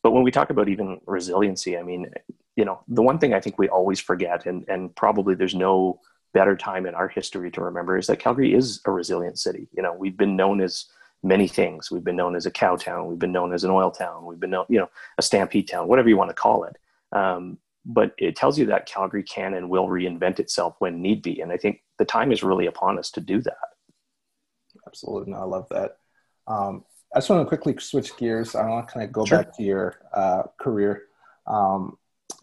But 0.04 0.12
when 0.12 0.24
we 0.24 0.32
talk 0.32 0.50
about 0.50 0.70
even 0.70 1.00
resiliency, 1.06 1.78
I 1.78 1.84
mean, 1.84 2.12
you 2.56 2.66
know, 2.66 2.82
the 2.88 3.02
one 3.02 3.20
thing 3.20 3.34
I 3.34 3.40
think 3.40 3.58
we 3.58 3.70
always 3.70 4.00
forget, 4.00 4.46
and 4.46 4.66
and 4.68 4.96
probably 4.96 5.36
there's 5.36 5.56
no 5.56 6.00
better 6.34 6.56
time 6.56 6.86
in 6.86 6.96
our 6.96 7.08
history 7.08 7.52
to 7.52 7.62
remember, 7.62 7.98
is 7.98 8.08
that 8.08 8.20
Calgary 8.20 8.54
is 8.54 8.82
a 8.86 8.92
resilient 8.92 9.38
city. 9.40 9.68
You 9.76 9.84
know, 9.84 9.94
we've 9.94 10.18
been 10.18 10.36
known 10.36 10.62
as 10.62 10.86
many 11.22 11.48
things. 11.48 11.90
We've 11.90 12.04
been 12.04 12.16
known 12.16 12.36
as 12.36 12.46
a 12.46 12.52
cow 12.52 12.76
town. 12.76 13.08
We've 13.08 13.20
been 13.20 13.32
known 13.32 13.54
as 13.54 13.64
an 13.64 13.72
oil 13.72 13.92
town. 13.92 14.26
We've 14.26 14.40
been 14.40 14.50
known, 14.50 14.66
you 14.68 14.80
know, 14.80 14.90
a 15.18 15.22
stampede 15.22 15.68
town, 15.68 15.88
whatever 15.88 16.10
you 16.10 16.18
want 16.18 16.30
to 16.30 16.36
call 16.36 16.66
it. 16.66 16.78
Um, 17.12 17.58
but 17.86 18.14
it 18.18 18.36
tells 18.36 18.58
you 18.58 18.66
that 18.68 18.86
Calgary 18.86 19.24
can 19.24 19.54
and 19.54 19.70
will 19.70 19.88
reinvent 19.88 20.40
itself 20.40 20.76
when 20.80 21.02
need 21.02 21.22
be. 21.22 21.42
And 21.42 21.52
I 21.52 21.58
think 21.58 21.82
the 21.98 22.06
time 22.06 22.32
is 22.32 22.44
really 22.44 22.66
upon 22.66 22.98
us 22.98 23.12
to 23.12 23.22
do 23.22 23.42
that. 23.42 23.58
Absolutely. 24.88 25.32
No, 25.32 25.40
I 25.40 25.44
love 25.44 25.68
that. 25.70 25.98
Um, 26.48 26.84
I 27.14 27.20
just 27.20 27.30
want 27.30 27.42
to 27.42 27.48
quickly 27.48 27.76
switch 27.80 28.16
gears. 28.18 28.56
I 28.56 28.68
want 28.68 28.88
to 28.88 28.94
kind 28.94 29.06
of 29.06 29.12
go 29.12 29.26
sure. 29.26 29.38
back 29.40 29.56
to 29.58 29.64
your 29.64 29.96
uh, 30.14 30.44
career. 30.60 31.04
Um, 31.46 31.98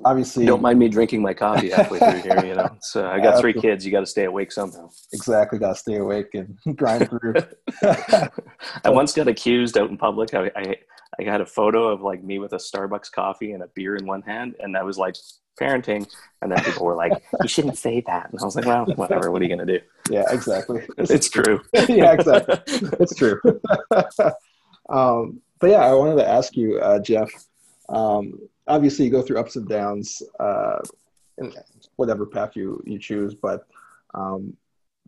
obviously, 0.05 0.47
don't 0.47 0.63
mind 0.63 0.79
me 0.79 0.89
drinking 0.89 1.23
my 1.23 1.35
coffee 1.35 1.71
halfway 1.71 1.99
through 1.99 2.21
here. 2.21 2.45
You 2.45 2.55
know, 2.55 2.77
so 2.81 3.07
I 3.07 3.21
got 3.21 3.41
three 3.41 3.53
kids. 3.53 3.85
You 3.85 3.93
got 3.93 4.01
to 4.01 4.07
stay 4.07 4.25
awake 4.25 4.53
somehow. 4.53 4.91
Exactly, 5.13 5.59
got 5.59 5.71
to 5.71 5.75
stay 5.75 5.97
awake 5.97 6.35
and 6.35 6.59
grind 6.77 7.09
through. 7.09 7.35
I 7.83 8.91
once 8.91 9.13
got 9.13 9.29
accused 9.29 9.79
out 9.79 9.91
in 9.91 9.97
public. 9.97 10.35
I, 10.35 10.51
I 10.57 10.77
I 11.19 11.25
had 11.25 11.41
a 11.41 11.47
photo 11.47 11.89
of 11.89 12.03
like 12.03 12.23
me 12.23 12.39
with 12.39 12.53
a 12.53 12.57
Starbucks 12.57 13.11
coffee 13.13 13.53
and 13.53 13.63
a 13.63 13.69
beer 13.75 13.97
in 13.97 14.07
one 14.07 14.23
hand, 14.23 14.57
and 14.61 14.77
I 14.77 14.83
was 14.83 14.99
like 14.99 15.17
parenting, 15.61 16.11
and 16.41 16.51
then 16.51 16.63
people 16.65 16.87
were 16.87 16.97
like, 16.97 17.13
"You 17.43 17.49
shouldn't 17.49 17.79
say 17.79 18.03
that," 18.07 18.31
and 18.31 18.41
I 18.41 18.45
was 18.45 18.57
like, 18.57 18.67
"Well, 18.67 18.87
whatever. 18.97 19.31
What 19.31 19.43
are 19.43 19.45
you 19.45 19.55
going 19.55 19.67
to 19.67 19.79
do?" 19.79 19.85
Yeah, 20.11 20.25
exactly. 20.31 20.85
it's 20.99 21.31
true. 21.31 21.61
yeah, 21.73 22.13
exactly. 22.13 22.59
It's 22.99 23.15
true. 23.15 23.41
Um, 24.89 25.41
but 25.61 25.71
yeah, 25.71 25.85
I 25.87 25.95
wanted 25.95 26.17
to 26.17 26.29
ask 26.29 26.57
you, 26.57 26.81
uh, 26.81 26.99
Jeff. 26.99 27.31
Um, 27.89 28.41
obviously, 28.71 29.05
you 29.05 29.11
go 29.11 29.23
through 29.23 29.39
ups 29.39 29.57
and 29.57 29.69
downs, 29.69 30.23
uh, 30.39 30.79
in 31.39 31.53
whatever 31.97 32.25
path 32.25 32.57
you 32.57 32.83
you 32.87 32.99
choose. 32.99 33.35
But 33.35 33.67
um, 34.15 34.57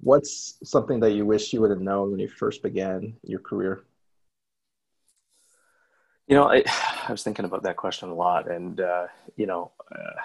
what's 0.01 0.59
something 0.65 1.01
that 1.01 1.13
you 1.13 1.25
wish 1.25 1.53
you 1.53 1.61
would 1.61 1.71
have 1.71 1.81
known 1.81 2.11
when 2.11 2.21
you 2.21 2.29
first 2.29 2.63
began 2.63 3.15
your 3.23 3.41
career? 3.41 3.85
You 6.27 6.37
know, 6.37 6.45
I, 6.45 6.65
I 7.09 7.13
was 7.13 7.23
thinking 7.23 7.45
about 7.45 7.63
that 7.63 7.77
question 7.77 8.11
a 8.11 8.15
lot, 8.15 8.51
and 8.51 8.81
uh, 8.81 9.07
you 9.37 9.47
know, 9.47 9.71
uh, 9.95 10.21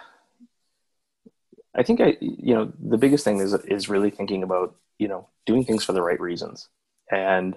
I 1.76 1.84
think 1.84 2.02
I, 2.02 2.18
you 2.20 2.56
know, 2.56 2.72
the 2.80 2.98
biggest 2.98 3.24
thing 3.24 3.40
is 3.40 3.54
is 3.54 3.90
really 3.90 4.10
thinking 4.10 4.44
about 4.44 4.76
you 4.98 5.08
know 5.08 5.28
doing 5.46 5.64
things 5.64 5.84
for 5.84 5.94
the 5.94 6.02
right 6.02 6.20
reasons, 6.20 6.70
and 7.12 7.56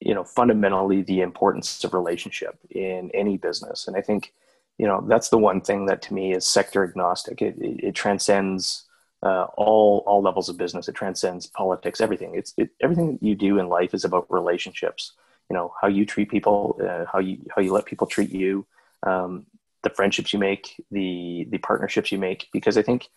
you 0.00 0.14
know 0.14 0.24
fundamentally 0.24 1.02
the 1.02 1.20
importance 1.20 1.82
of 1.82 1.92
relationship 1.92 2.56
in 2.70 3.10
any 3.14 3.36
business 3.36 3.88
and 3.88 3.96
i 3.96 4.00
think 4.00 4.32
you 4.78 4.86
know 4.86 5.04
that's 5.06 5.28
the 5.28 5.38
one 5.38 5.60
thing 5.60 5.86
that 5.86 6.02
to 6.02 6.14
me 6.14 6.32
is 6.32 6.46
sector 6.46 6.84
agnostic. 6.84 7.42
It, 7.42 7.56
it, 7.58 7.84
it 7.84 7.94
transcends 7.94 8.84
uh, 9.22 9.44
all 9.56 10.02
all 10.06 10.22
levels 10.22 10.48
of 10.48 10.56
business. 10.56 10.88
It 10.88 10.94
transcends 10.94 11.46
politics 11.46 12.00
everything. 12.00 12.34
It's 12.34 12.54
it, 12.56 12.70
everything 12.80 13.18
you 13.20 13.34
do 13.34 13.58
in 13.58 13.68
life 13.68 13.94
is 13.94 14.04
about 14.04 14.26
relationships. 14.30 15.12
You 15.50 15.54
know 15.54 15.74
how 15.80 15.88
you 15.88 16.06
treat 16.06 16.30
people 16.30 16.78
uh, 16.82 17.04
how 17.10 17.18
you 17.18 17.38
how 17.54 17.62
you 17.62 17.72
let 17.72 17.86
people 17.86 18.06
treat 18.06 18.30
you 18.30 18.66
um, 19.02 19.46
the 19.82 19.90
friendships 19.90 20.32
you 20.32 20.38
make 20.38 20.82
the 20.90 21.46
the 21.50 21.58
partnerships 21.58 22.12
you 22.12 22.18
make. 22.18 22.48
Because 22.52 22.78
i 22.78 22.82
think 22.82 23.08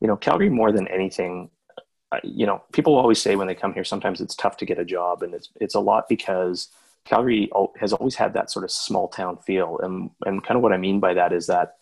you 0.00 0.08
know 0.08 0.16
calgary 0.16 0.50
more 0.50 0.72
than 0.72 0.86
anything 0.88 1.50
you 2.22 2.46
know, 2.46 2.62
people 2.72 2.96
always 2.96 3.20
say 3.20 3.36
when 3.36 3.46
they 3.46 3.54
come 3.54 3.74
here, 3.74 3.84
sometimes 3.84 4.20
it's 4.20 4.34
tough 4.34 4.56
to 4.58 4.64
get 4.64 4.78
a 4.78 4.84
job, 4.84 5.22
and 5.22 5.34
it's 5.34 5.50
it's 5.60 5.74
a 5.74 5.80
lot 5.80 6.08
because 6.08 6.68
Calgary 7.06 7.50
has 7.78 7.92
always 7.92 8.16
had 8.16 8.34
that 8.34 8.50
sort 8.50 8.64
of 8.64 8.70
small 8.70 9.08
town 9.08 9.38
feel, 9.38 9.78
and 9.78 10.10
and 10.26 10.44
kind 10.44 10.56
of 10.56 10.62
what 10.62 10.72
I 10.72 10.76
mean 10.76 11.00
by 11.00 11.14
that 11.14 11.32
is 11.32 11.46
that 11.46 11.76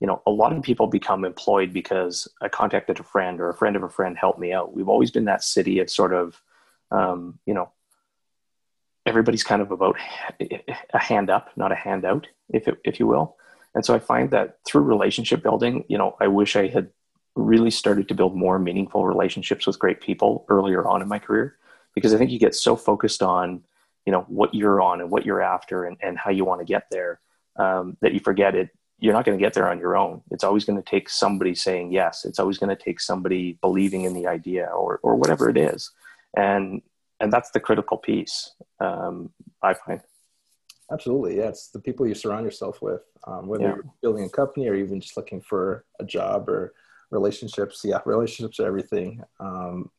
you 0.00 0.06
know 0.06 0.22
a 0.26 0.30
lot 0.30 0.54
of 0.54 0.62
people 0.62 0.86
become 0.86 1.24
employed 1.24 1.72
because 1.72 2.28
I 2.40 2.48
contacted 2.48 3.00
a 3.00 3.02
friend 3.02 3.40
or 3.40 3.48
a 3.48 3.54
friend 3.54 3.74
of 3.74 3.82
a 3.82 3.88
friend 3.88 4.16
helped 4.16 4.38
me 4.38 4.52
out. 4.52 4.74
We've 4.74 4.88
always 4.88 5.10
been 5.10 5.24
that 5.24 5.42
city 5.42 5.80
of 5.80 5.90
sort 5.90 6.12
of 6.12 6.40
um, 6.90 7.38
you 7.46 7.54
know 7.54 7.72
everybody's 9.06 9.44
kind 9.44 9.62
of 9.62 9.70
about 9.70 9.96
a 10.92 10.98
hand 10.98 11.30
up, 11.30 11.50
not 11.56 11.72
a 11.72 11.76
handout, 11.76 12.26
if 12.50 12.68
if 12.84 13.00
you 13.00 13.06
will. 13.06 13.36
And 13.74 13.84
so 13.84 13.94
I 13.94 13.98
find 13.98 14.30
that 14.30 14.58
through 14.66 14.82
relationship 14.82 15.42
building, 15.42 15.84
you 15.88 15.98
know, 15.98 16.16
I 16.20 16.28
wish 16.28 16.56
I 16.56 16.66
had 16.66 16.88
really 17.34 17.70
started 17.70 18.08
to 18.08 18.14
build 18.14 18.34
more 18.34 18.58
meaningful 18.58 19.06
relationships 19.06 19.66
with 19.66 19.78
great 19.78 20.00
people 20.00 20.46
earlier 20.48 20.86
on 20.86 21.02
in 21.02 21.08
my 21.08 21.18
career 21.18 21.56
because 21.94 22.14
I 22.14 22.18
think 22.18 22.30
you 22.30 22.38
get 22.38 22.54
so 22.54 22.74
focused 22.74 23.22
on 23.22 23.62
you 24.06 24.12
know 24.12 24.24
what 24.28 24.54
you're 24.54 24.80
on 24.80 25.00
and 25.00 25.10
what 25.10 25.26
you're 25.26 25.42
after 25.42 25.84
and, 25.84 25.96
and 26.00 26.16
how 26.16 26.30
you 26.30 26.44
want 26.44 26.60
to 26.60 26.64
get 26.64 26.84
there 26.90 27.20
um, 27.56 27.96
that 28.00 28.14
you 28.14 28.20
forget 28.20 28.54
it 28.54 28.70
you're 28.98 29.12
not 29.12 29.24
going 29.24 29.36
to 29.36 29.42
get 29.42 29.52
there 29.52 29.68
on 29.70 29.78
your 29.78 29.96
own. 29.96 30.22
It's 30.30 30.44
always 30.44 30.64
going 30.64 30.82
to 30.82 30.90
take 30.90 31.08
somebody 31.08 31.54
saying 31.54 31.92
yes. 31.92 32.24
It's 32.24 32.38
always 32.38 32.58
going 32.58 32.74
to 32.74 32.82
take 32.82 33.00
somebody 33.00 33.58
believing 33.60 34.04
in 34.04 34.14
the 34.14 34.26
idea 34.26 34.66
or 34.66 35.00
or 35.02 35.16
whatever 35.16 35.48
it 35.50 35.58
is. 35.58 35.90
And 36.36 36.82
and 37.20 37.32
that's 37.32 37.50
the 37.50 37.60
critical 37.60 37.96
piece 37.96 38.52
um, 38.80 39.30
i 39.62 39.74
find. 39.74 40.00
Absolutely 40.92 41.38
yeah 41.38 41.48
it's 41.48 41.68
the 41.68 41.80
people 41.80 42.06
you 42.06 42.14
surround 42.14 42.44
yourself 42.44 42.80
with 42.80 43.02
um, 43.26 43.46
whether 43.48 43.64
yeah. 43.64 43.74
you're 43.74 43.84
building 44.02 44.24
a 44.24 44.28
company 44.28 44.68
or 44.68 44.74
even 44.74 45.00
just 45.00 45.16
looking 45.16 45.40
for 45.40 45.84
a 45.98 46.04
job 46.04 46.48
or 46.48 46.74
relationships. 47.10 47.82
Yeah 47.84 48.00
relationships 48.04 48.60
are 48.60 48.66
everything. 48.66 49.22
Um 49.40 49.90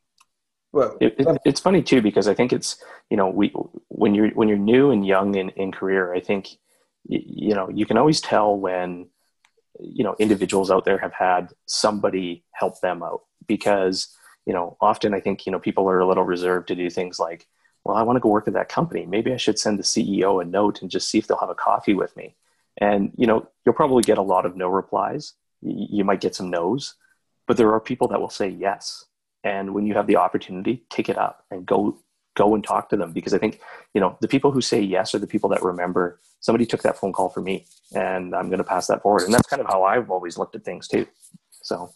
well 0.72 0.96
it, 1.00 1.14
it, 1.18 1.38
it's 1.44 1.60
funny 1.60 1.82
too 1.82 2.02
because 2.02 2.28
i 2.28 2.34
think 2.34 2.52
it's 2.52 2.82
you 3.10 3.16
know 3.16 3.28
we 3.28 3.52
when 3.88 4.14
you're 4.14 4.30
when 4.30 4.48
you're 4.48 4.58
new 4.58 4.90
and 4.90 5.06
young 5.06 5.34
in, 5.34 5.48
in 5.50 5.72
career 5.72 6.14
i 6.14 6.20
think 6.20 6.58
you 7.08 7.54
know 7.54 7.68
you 7.70 7.86
can 7.86 7.96
always 7.96 8.20
tell 8.20 8.56
when 8.56 9.08
you 9.80 10.04
know 10.04 10.14
individuals 10.18 10.70
out 10.70 10.84
there 10.84 10.98
have 10.98 11.12
had 11.12 11.48
somebody 11.66 12.44
help 12.52 12.80
them 12.80 13.02
out. 13.02 13.22
Because 13.46 14.14
you 14.44 14.52
know 14.52 14.76
often 14.80 15.14
i 15.14 15.20
think 15.20 15.46
you 15.46 15.52
know 15.52 15.58
people 15.58 15.88
are 15.88 16.00
a 16.00 16.06
little 16.06 16.24
reserved 16.24 16.68
to 16.68 16.74
do 16.74 16.90
things 16.90 17.18
like 17.18 17.46
well 17.84 17.96
i 17.96 18.02
want 18.02 18.16
to 18.16 18.20
go 18.20 18.28
work 18.28 18.48
at 18.48 18.54
that 18.54 18.68
company. 18.68 19.06
Maybe 19.06 19.32
i 19.32 19.36
should 19.36 19.58
send 19.58 19.78
the 19.78 19.82
ceo 19.82 20.42
a 20.42 20.44
note 20.44 20.82
and 20.82 20.90
just 20.90 21.10
see 21.10 21.18
if 21.18 21.26
they'll 21.26 21.38
have 21.38 21.50
a 21.50 21.54
coffee 21.54 21.94
with 21.94 22.14
me. 22.16 22.36
And 22.78 23.12
you 23.16 23.26
know 23.26 23.48
you'll 23.64 23.74
probably 23.74 24.02
get 24.02 24.18
a 24.18 24.22
lot 24.22 24.44
of 24.44 24.56
no 24.56 24.68
replies. 24.68 25.34
You 25.62 26.04
might 26.04 26.20
get 26.20 26.34
some 26.34 26.50
no's, 26.50 26.94
but 27.46 27.56
there 27.56 27.72
are 27.72 27.80
people 27.80 28.08
that 28.08 28.20
will 28.20 28.30
say 28.30 28.48
yes. 28.48 29.06
And 29.44 29.74
when 29.74 29.86
you 29.86 29.94
have 29.94 30.06
the 30.06 30.16
opportunity, 30.16 30.84
take 30.90 31.08
it 31.08 31.18
up 31.18 31.44
and 31.50 31.64
go 31.64 31.98
go 32.38 32.54
and 32.54 32.62
talk 32.62 32.88
to 32.88 32.96
them 32.96 33.12
because 33.12 33.34
I 33.34 33.38
think 33.38 33.60
you 33.94 34.00
know 34.00 34.16
the 34.20 34.28
people 34.28 34.52
who 34.52 34.60
say 34.60 34.80
yes 34.80 35.14
are 35.14 35.18
the 35.18 35.26
people 35.26 35.50
that 35.50 35.62
remember 35.62 36.20
somebody 36.40 36.64
took 36.64 36.82
that 36.82 36.96
phone 36.96 37.12
call 37.12 37.28
for 37.28 37.40
me, 37.40 37.66
and 37.94 38.34
I'm 38.34 38.48
going 38.48 38.58
to 38.58 38.64
pass 38.64 38.86
that 38.86 39.02
forward. 39.02 39.24
And 39.24 39.34
that's 39.34 39.48
kind 39.48 39.60
of 39.60 39.66
how 39.66 39.82
I've 39.82 40.10
always 40.10 40.38
looked 40.38 40.54
at 40.54 40.64
things 40.64 40.88
too. 40.88 41.06
So, 41.62 41.92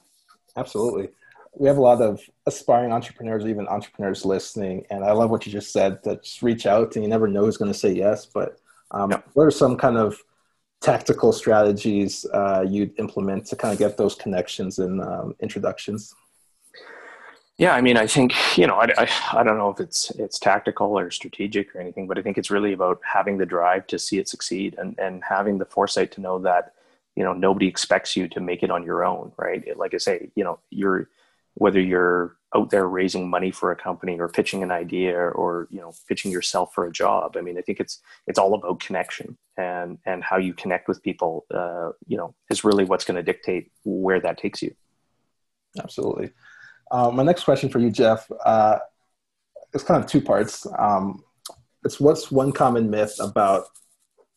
absolutely. 0.56 1.08
we 1.54 1.68
have 1.68 1.78
a 1.78 1.80
lot 1.80 2.02
of 2.02 2.20
aspiring 2.46 2.92
entrepreneurs, 2.92 3.46
even 3.46 3.68
entrepreneurs 3.68 4.24
listening, 4.24 4.84
and 4.90 5.04
I 5.04 5.12
love 5.12 5.30
what 5.30 5.46
you 5.46 5.52
just 5.52 5.72
said. 5.72 6.02
That 6.04 6.24
just 6.24 6.42
reach 6.42 6.66
out, 6.66 6.96
and 6.96 7.04
you 7.04 7.10
never 7.10 7.28
know 7.28 7.44
who's 7.44 7.56
going 7.56 7.72
to 7.72 7.78
say 7.78 7.92
yes. 7.92 8.26
But 8.26 8.58
um, 8.90 9.12
yeah. 9.12 9.20
what 9.34 9.44
are 9.44 9.50
some 9.50 9.76
kind 9.76 9.96
of 9.96 10.18
tactical 10.80 11.32
strategies 11.32 12.26
uh, 12.34 12.64
you'd 12.68 12.98
implement 12.98 13.46
to 13.46 13.56
kind 13.56 13.72
of 13.72 13.78
get 13.78 13.96
those 13.96 14.16
connections 14.16 14.80
and 14.80 15.00
um, 15.00 15.34
introductions? 15.40 16.14
Yeah, 17.62 17.76
I 17.76 17.80
mean, 17.80 17.96
I 17.96 18.08
think 18.08 18.34
you 18.58 18.66
know, 18.66 18.74
I, 18.74 18.92
I, 18.98 19.08
I 19.34 19.44
don't 19.44 19.56
know 19.56 19.70
if 19.70 19.78
it's 19.78 20.10
it's 20.18 20.40
tactical 20.40 20.98
or 20.98 21.12
strategic 21.12 21.72
or 21.76 21.80
anything, 21.80 22.08
but 22.08 22.18
I 22.18 22.22
think 22.22 22.36
it's 22.36 22.50
really 22.50 22.72
about 22.72 23.00
having 23.04 23.38
the 23.38 23.46
drive 23.46 23.86
to 23.86 24.00
see 24.00 24.18
it 24.18 24.28
succeed 24.28 24.74
and 24.78 24.98
and 24.98 25.22
having 25.22 25.58
the 25.58 25.64
foresight 25.64 26.10
to 26.12 26.20
know 26.20 26.40
that 26.40 26.74
you 27.14 27.22
know 27.22 27.32
nobody 27.32 27.68
expects 27.68 28.16
you 28.16 28.26
to 28.30 28.40
make 28.40 28.64
it 28.64 28.72
on 28.72 28.82
your 28.82 29.04
own, 29.04 29.30
right? 29.36 29.62
Like 29.78 29.94
I 29.94 29.98
say, 29.98 30.32
you 30.34 30.42
know, 30.42 30.58
you're 30.70 31.08
whether 31.54 31.78
you're 31.80 32.36
out 32.56 32.70
there 32.70 32.88
raising 32.88 33.30
money 33.30 33.52
for 33.52 33.70
a 33.70 33.76
company 33.76 34.18
or 34.18 34.28
pitching 34.28 34.64
an 34.64 34.72
idea 34.72 35.16
or 35.16 35.68
you 35.70 35.80
know 35.80 35.92
pitching 36.08 36.32
yourself 36.32 36.74
for 36.74 36.86
a 36.86 36.92
job 36.92 37.36
i 37.36 37.40
mean 37.40 37.56
i 37.58 37.62
think 37.62 37.80
it's 37.80 38.00
it's 38.26 38.38
all 38.38 38.54
about 38.54 38.80
connection 38.80 39.36
and 39.56 39.98
and 40.06 40.22
how 40.22 40.36
you 40.36 40.52
connect 40.54 40.88
with 40.88 41.02
people 41.02 41.44
uh, 41.54 41.90
you 42.06 42.16
know 42.16 42.34
is 42.50 42.64
really 42.64 42.84
what's 42.84 43.04
going 43.04 43.16
to 43.16 43.22
dictate 43.22 43.70
where 43.84 44.20
that 44.20 44.38
takes 44.38 44.62
you 44.62 44.74
absolutely 45.82 46.30
uh, 46.92 47.10
my 47.10 47.22
next 47.22 47.44
question 47.44 47.68
for 47.68 47.78
you 47.78 47.90
jeff 47.90 48.30
uh, 48.44 48.78
it's 49.74 49.84
kind 49.84 50.02
of 50.02 50.08
two 50.08 50.20
parts 50.20 50.66
um, 50.78 51.22
it's 51.84 51.98
what's 51.98 52.30
one 52.30 52.52
common 52.52 52.88
myth 52.88 53.16
about 53.20 53.64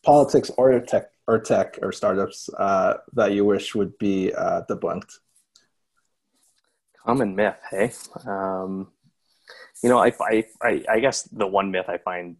politics 0.04 0.50
or 0.56 0.78
tech 0.80 1.10
or 1.28 1.38
tech 1.38 1.78
or 1.82 1.92
startups 1.92 2.48
uh, 2.58 2.94
that 3.12 3.32
you 3.32 3.44
wish 3.44 3.74
would 3.74 3.96
be 3.98 4.32
uh, 4.34 4.62
debunked 4.68 5.18
common 7.06 7.36
myth, 7.36 7.56
hey? 7.70 7.92
Um, 8.26 8.88
you 9.82 9.88
know, 9.88 9.98
I, 9.98 10.12
I, 10.20 10.84
I, 10.88 11.00
guess 11.00 11.22
the 11.22 11.46
one 11.46 11.70
myth 11.70 11.88
I 11.88 11.98
find 11.98 12.36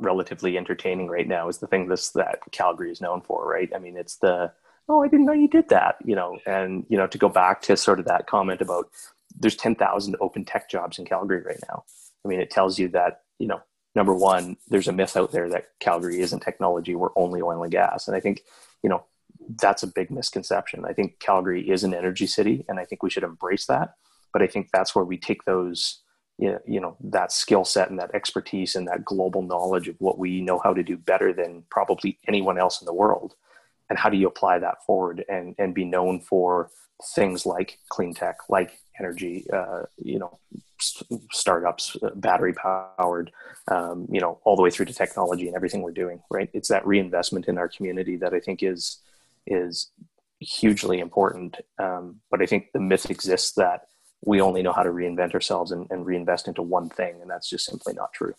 relatively 0.00 0.58
entertaining 0.58 1.06
right 1.08 1.28
now 1.28 1.48
is 1.48 1.58
the 1.58 1.68
thing 1.68 1.86
this 1.86 2.10
that 2.10 2.40
Calgary 2.50 2.90
is 2.90 3.00
known 3.00 3.20
for, 3.20 3.48
right? 3.48 3.70
I 3.74 3.78
mean, 3.78 3.96
it's 3.96 4.16
the 4.16 4.52
oh, 4.88 5.02
I 5.02 5.08
didn't 5.08 5.26
know 5.26 5.34
you 5.34 5.48
did 5.48 5.68
that, 5.68 5.96
you 6.04 6.16
know, 6.16 6.38
and 6.46 6.84
you 6.88 6.96
know, 6.96 7.06
to 7.06 7.18
go 7.18 7.28
back 7.28 7.62
to 7.62 7.76
sort 7.76 8.00
of 8.00 8.06
that 8.06 8.26
comment 8.26 8.60
about 8.60 8.88
there's 9.38 9.56
ten 9.56 9.74
thousand 9.74 10.16
open 10.20 10.44
tech 10.44 10.68
jobs 10.70 10.98
in 10.98 11.04
Calgary 11.04 11.42
right 11.42 11.60
now. 11.68 11.84
I 12.24 12.28
mean, 12.28 12.40
it 12.40 12.50
tells 12.50 12.78
you 12.78 12.88
that 12.88 13.22
you 13.38 13.46
know, 13.46 13.60
number 13.94 14.14
one, 14.14 14.56
there's 14.68 14.88
a 14.88 14.92
myth 14.92 15.16
out 15.16 15.32
there 15.32 15.48
that 15.50 15.68
Calgary 15.80 16.20
isn't 16.20 16.40
technology; 16.40 16.94
we're 16.94 17.16
only 17.16 17.40
oil 17.42 17.62
and 17.62 17.72
gas, 17.72 18.08
and 18.08 18.16
I 18.16 18.20
think 18.20 18.42
you 18.82 18.88
know 18.88 19.04
that's 19.60 19.82
a 19.82 19.86
big 19.86 20.10
misconception. 20.10 20.84
I 20.84 20.92
think 20.92 21.20
Calgary 21.20 21.68
is 21.68 21.84
an 21.84 21.94
energy 21.94 22.26
city, 22.26 22.64
and 22.68 22.78
I 22.78 22.84
think 22.84 23.02
we 23.02 23.10
should 23.10 23.22
embrace 23.22 23.66
that 23.66 23.94
but 24.32 24.42
I 24.42 24.46
think 24.46 24.70
that's 24.72 24.94
where 24.94 25.04
we 25.04 25.18
take 25.18 25.44
those 25.44 26.02
you 26.38 26.80
know 26.80 26.96
that 27.00 27.32
skill 27.32 27.64
set 27.64 27.90
and 27.90 27.98
that 27.98 28.14
expertise 28.14 28.76
and 28.76 28.86
that 28.86 29.04
global 29.04 29.42
knowledge 29.42 29.88
of 29.88 29.96
what 29.98 30.20
we 30.20 30.40
know 30.40 30.60
how 30.62 30.72
to 30.72 30.84
do 30.84 30.96
better 30.96 31.32
than 31.32 31.64
probably 31.68 32.16
anyone 32.28 32.58
else 32.58 32.80
in 32.80 32.86
the 32.86 32.94
world 32.94 33.34
and 33.90 33.98
how 33.98 34.08
do 34.08 34.16
you 34.16 34.26
apply 34.26 34.58
that 34.58 34.84
forward 34.86 35.24
and 35.28 35.54
and 35.58 35.74
be 35.74 35.84
known 35.84 36.20
for 36.20 36.70
things 37.14 37.46
like 37.46 37.78
clean 37.88 38.12
tech 38.14 38.38
like 38.48 38.78
energy 38.98 39.46
uh, 39.52 39.82
you 39.96 40.18
know 40.18 40.38
startups 41.32 41.96
uh, 42.02 42.10
battery 42.16 42.52
powered 42.52 43.30
um, 43.68 44.06
you 44.10 44.20
know 44.20 44.38
all 44.44 44.56
the 44.56 44.62
way 44.62 44.70
through 44.70 44.86
to 44.86 44.94
technology 44.94 45.46
and 45.46 45.56
everything 45.56 45.82
we're 45.82 45.90
doing 45.90 46.20
right 46.30 46.50
it's 46.52 46.68
that 46.68 46.86
reinvestment 46.86 47.46
in 47.48 47.58
our 47.58 47.68
community 47.68 48.16
that 48.16 48.34
i 48.34 48.40
think 48.40 48.62
is 48.62 49.00
is 49.46 49.90
hugely 50.40 50.98
important 51.00 51.56
um, 51.78 52.20
but 52.30 52.42
i 52.42 52.46
think 52.46 52.70
the 52.72 52.80
myth 52.80 53.10
exists 53.10 53.52
that 53.52 53.88
we 54.24 54.40
only 54.40 54.62
know 54.62 54.72
how 54.72 54.82
to 54.82 54.90
reinvent 54.90 55.34
ourselves 55.34 55.70
and, 55.70 55.86
and 55.90 56.04
reinvest 56.04 56.48
into 56.48 56.62
one 56.62 56.88
thing, 56.88 57.20
and 57.20 57.30
that's 57.30 57.48
just 57.48 57.66
simply 57.66 57.94
not 57.94 58.12
true. 58.12 58.34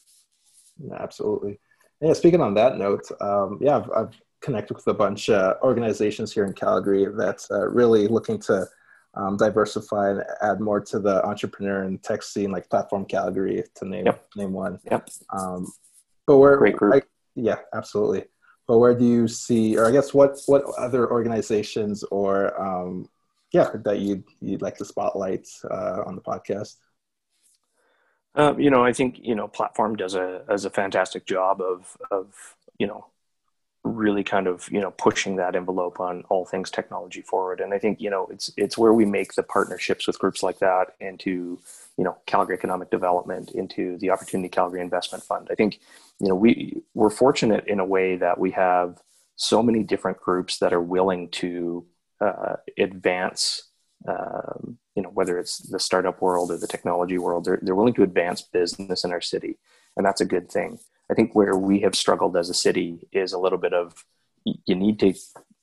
Absolutely. 0.98 1.59
Yeah. 2.01 2.14
Speaking 2.14 2.42
on 2.42 2.53
that 2.55 2.77
note, 2.77 3.09
um, 3.22 3.59
yeah, 3.62 3.77
I've, 3.77 3.92
I've, 3.96 4.22
connected 4.42 4.75
with 4.75 4.88
a 4.88 4.94
bunch 4.94 5.30
of 5.30 5.62
organizations 5.62 6.34
here 6.34 6.46
in 6.46 6.54
Calgary 6.54 7.08
that's 7.16 7.52
uh, 7.52 7.68
really 7.70 8.08
looking 8.08 8.40
to 8.40 8.68
um, 9.16 9.38
diversify 9.38 10.12
and 10.12 10.24
add 10.42 10.60
more 10.60 10.80
to 10.80 11.00
the 11.00 11.25
entrepreneur 11.25 11.84
and 11.84 12.02
tech 12.04 12.24
scene, 12.24 12.52
like 12.52 12.70
Platform 12.70 13.06
Calgary, 13.06 13.64
to 13.75 13.86
name 13.86 14.06
yep. 14.06 14.28
name 14.36 14.54
one. 14.54 14.80
Yep. 14.90 15.10
Um, 15.38 15.72
but 16.28 16.38
where, 16.38 16.58
great 16.58 16.78
group. 16.78 16.96
I, 16.96 17.02
yeah, 17.36 17.58
absolutely. 17.74 18.25
But 18.68 18.78
where 18.78 18.94
do 18.94 19.06
you 19.06 19.28
see, 19.28 19.78
or 19.78 19.88
I 19.88 19.92
guess 19.92 20.14
what 20.14 20.38
what 20.46 20.64
other 20.78 21.12
organizations 21.12 22.04
or 22.12 22.60
um, 22.62 23.10
yeah 23.52 23.72
that 23.84 24.00
you'd 24.00 24.24
you'd 24.42 24.62
like 24.62 24.78
to 24.78 24.86
spotlight 24.86 25.48
uh, 25.70 26.04
on 26.06 26.16
the 26.16 26.22
podcast? 26.22 26.75
Um, 28.36 28.60
you 28.60 28.70
know, 28.70 28.86
I 28.86 28.94
think 28.94 29.20
you 29.20 29.34
know, 29.34 29.48
platform 29.48 29.96
does 29.96 30.14
a 30.14 30.44
does 30.48 30.66
a 30.66 30.70
fantastic 30.70 31.25
job 31.25 31.62
of 31.62 31.98
of 32.12 32.56
you 32.78 32.86
know 32.86 33.08
really 33.83 34.24
kind 34.24 34.48
of 34.48 34.70
you 34.72 34.81
know 34.81 34.92
pushing 34.92 35.37
that 35.37 35.55
envelope 35.55 36.00
on 36.00 36.24
all 36.29 36.46
things 36.46 36.70
technology 36.70 37.22
forward. 37.22 37.61
And 37.61 37.74
i 37.74 37.79
think 37.79 38.01
you 38.01 38.09
know 38.09 38.27
it's 38.31 38.51
it's 38.57 38.77
where 38.77 38.94
we 38.94 39.05
make 39.05 39.33
the 39.33 39.44
partnerships 39.44 40.05
with 40.05 40.20
groups 40.20 40.44
like 40.44 40.59
that 40.59 40.96
into 41.00 41.59
you 41.98 42.03
know 42.03 42.18
calgary 42.25 42.55
economic 42.55 42.89
development 42.92 43.51
into 43.51 43.98
the 44.00 44.09
opportunity 44.09 44.50
calgary 44.50 44.81
investment 44.81 45.24
fund. 45.24 45.48
I 45.51 45.55
think 45.55 45.79
you 46.20 46.27
know 46.27 46.35
we 46.35 46.81
we're 46.94 47.09
fortunate 47.09 47.65
in 47.68 47.79
a 47.79 47.85
way 47.85 48.18
that 48.18 48.37
we 48.37 48.51
have 48.51 49.01
so 49.35 49.63
many 49.63 49.83
different 49.83 50.20
groups 50.20 50.59
that 50.59 50.74
are 50.74 50.81
willing 50.81 51.29
to 51.29 51.85
uh, 52.20 52.57
advance 52.77 53.70
um, 54.07 54.77
you 54.96 55.03
know 55.03 55.09
whether 55.09 55.39
it's 55.39 55.59
the 55.59 55.79
startup 55.79 56.22
world 56.22 56.51
or 56.51 56.57
the 56.57 56.68
technology 56.68 57.18
world 57.18 57.46
they're, 57.46 57.59
they're 57.61 57.75
willing 57.75 57.94
to 57.94 58.03
advance 58.03 58.42
business 58.42 59.05
in 59.05 59.11
our 59.11 59.22
city. 59.22 59.57
And 59.96 60.05
that's 60.05 60.22
a 60.22 60.25
good 60.25 60.50
thing 60.51 60.79
i 61.09 61.13
think 61.13 61.33
where 61.33 61.57
we 61.57 61.79
have 61.79 61.95
struggled 61.95 62.37
as 62.37 62.50
a 62.50 62.53
city 62.53 63.00
is 63.11 63.33
a 63.33 63.39
little 63.39 63.57
bit 63.57 63.74
of 63.74 64.05
you 64.43 64.75
need 64.75 65.00
to 65.00 65.13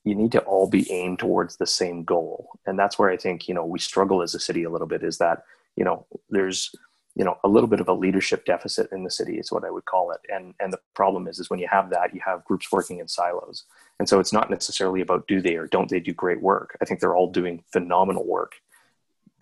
you 0.04 0.14
need 0.14 0.32
to 0.32 0.40
all 0.40 0.68
be 0.68 0.90
aimed 0.90 1.18
towards 1.18 1.56
the 1.56 1.66
same 1.66 2.04
goal. 2.04 2.50
And 2.66 2.78
that's 2.78 2.98
where 2.98 3.10
i 3.10 3.16
think 3.16 3.48
you 3.48 3.54
know 3.54 3.64
we 3.64 3.78
struggle 3.78 4.22
as 4.22 4.34
a 4.34 4.40
city 4.40 4.64
a 4.64 4.70
little 4.70 4.86
bit 4.86 5.02
is 5.02 5.18
that 5.18 5.44
you 5.76 5.84
know 5.84 6.06
there's 6.30 6.74
you 7.14 7.24
know 7.24 7.38
a 7.44 7.48
little 7.48 7.68
bit 7.68 7.80
of 7.80 7.88
a 7.88 7.92
leadership 7.92 8.44
deficit 8.44 8.90
in 8.92 9.02
the 9.04 9.10
city 9.10 9.38
is 9.38 9.50
what 9.50 9.64
i 9.64 9.70
would 9.70 9.84
call 9.84 10.12
it. 10.12 10.20
And 10.32 10.54
and 10.60 10.72
the 10.72 10.80
problem 10.94 11.26
is 11.28 11.38
is 11.38 11.50
when 11.50 11.58
you 11.58 11.68
have 11.70 11.90
that 11.90 12.14
you 12.14 12.20
have 12.24 12.44
groups 12.44 12.70
working 12.70 13.00
in 13.00 13.08
silos. 13.08 13.64
And 13.98 14.08
so 14.08 14.20
it's 14.20 14.32
not 14.32 14.50
necessarily 14.50 15.00
about 15.00 15.26
do 15.26 15.40
they 15.40 15.56
or 15.56 15.66
don't 15.66 15.88
they 15.88 16.00
do 16.00 16.12
great 16.12 16.40
work. 16.40 16.76
I 16.80 16.84
think 16.84 17.00
they're 17.00 17.16
all 17.16 17.30
doing 17.30 17.64
phenomenal 17.72 18.26
work. 18.26 18.56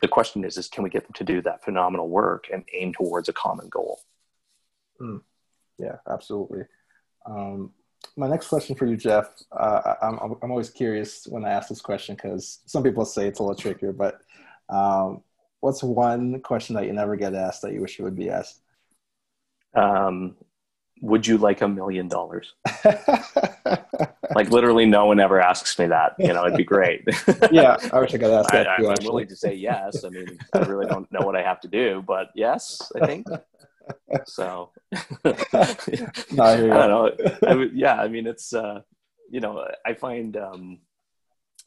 The 0.00 0.08
question 0.08 0.44
is 0.44 0.56
is 0.56 0.68
can 0.68 0.84
we 0.84 0.90
get 0.90 1.04
them 1.04 1.14
to 1.14 1.24
do 1.24 1.42
that 1.42 1.64
phenomenal 1.64 2.08
work 2.08 2.46
and 2.52 2.64
aim 2.72 2.94
towards 2.94 3.28
a 3.28 3.32
common 3.32 3.68
goal? 3.68 4.00
Mm. 5.00 5.20
Yeah 5.78 5.96
absolutely 6.10 6.62
um, 7.26 7.70
my 8.16 8.28
next 8.28 8.48
question 8.48 8.76
for 8.76 8.87
you 8.87 8.96
jeff 8.96 9.28
uh, 9.52 9.94
I'm, 10.02 10.37
I'm 10.42 10.50
always 10.50 10.70
curious 10.70 11.26
when 11.26 11.44
i 11.44 11.50
ask 11.50 11.68
this 11.68 11.80
question 11.80 12.14
because 12.14 12.60
some 12.66 12.82
people 12.82 13.04
say 13.04 13.26
it's 13.26 13.38
a 13.38 13.42
little 13.42 13.56
trickier 13.56 13.92
but 13.92 14.20
um, 14.68 15.22
what's 15.64 15.82
one 15.82 16.40
question 16.40 16.74
that 16.76 16.84
you 16.84 16.92
never 16.92 17.16
get 17.16 17.34
asked 17.34 17.62
that 17.62 17.72
you 17.72 17.80
wish 17.80 17.98
you 17.98 18.04
would 18.04 18.16
be 18.16 18.28
asked? 18.28 18.60
Um, 19.74 20.37
would 21.00 21.26
you 21.26 21.38
like 21.38 21.62
a 21.62 21.68
million 21.68 22.06
dollars? 22.06 22.52
Like 24.34 24.50
literally, 24.50 24.87
no 24.87 25.06
one 25.06 25.20
ever 25.20 25.40
asks 25.40 25.78
me 25.78 25.87
that. 25.87 26.14
You 26.18 26.32
know, 26.32 26.44
it'd 26.44 26.56
be 26.56 26.64
great. 26.64 27.02
yeah, 27.52 27.76
I 27.92 28.00
wish 28.00 28.14
I 28.14 28.18
could 28.18 28.32
ask 28.32 28.50
that. 28.52 28.68
I, 28.68 28.76
am 28.76 29.04
willing 29.04 29.28
to 29.28 29.37
say 29.37 29.54
yes. 29.54 30.04
I 30.04 30.08
mean, 30.08 30.38
I 30.52 30.58
really 30.60 30.87
don't 30.87 31.10
know 31.12 31.20
what 31.20 31.37
I 31.37 31.42
have 31.42 31.60
to 31.60 31.68
do, 31.68 32.02
but 32.06 32.28
yes, 32.34 32.90
I 33.00 33.06
think. 33.06 33.26
So, 34.27 34.70
no, 35.25 35.35
I, 35.53 35.73
I, 36.33 36.57
don't 36.57 36.70
know. 36.70 37.11
I, 37.47 37.68
yeah, 37.73 38.01
I 38.01 38.09
mean, 38.09 38.27
it's 38.27 38.53
uh, 38.53 38.81
you 39.31 39.40
know, 39.40 39.66
I 39.85 39.94
find 39.94 40.37
um, 40.37 40.79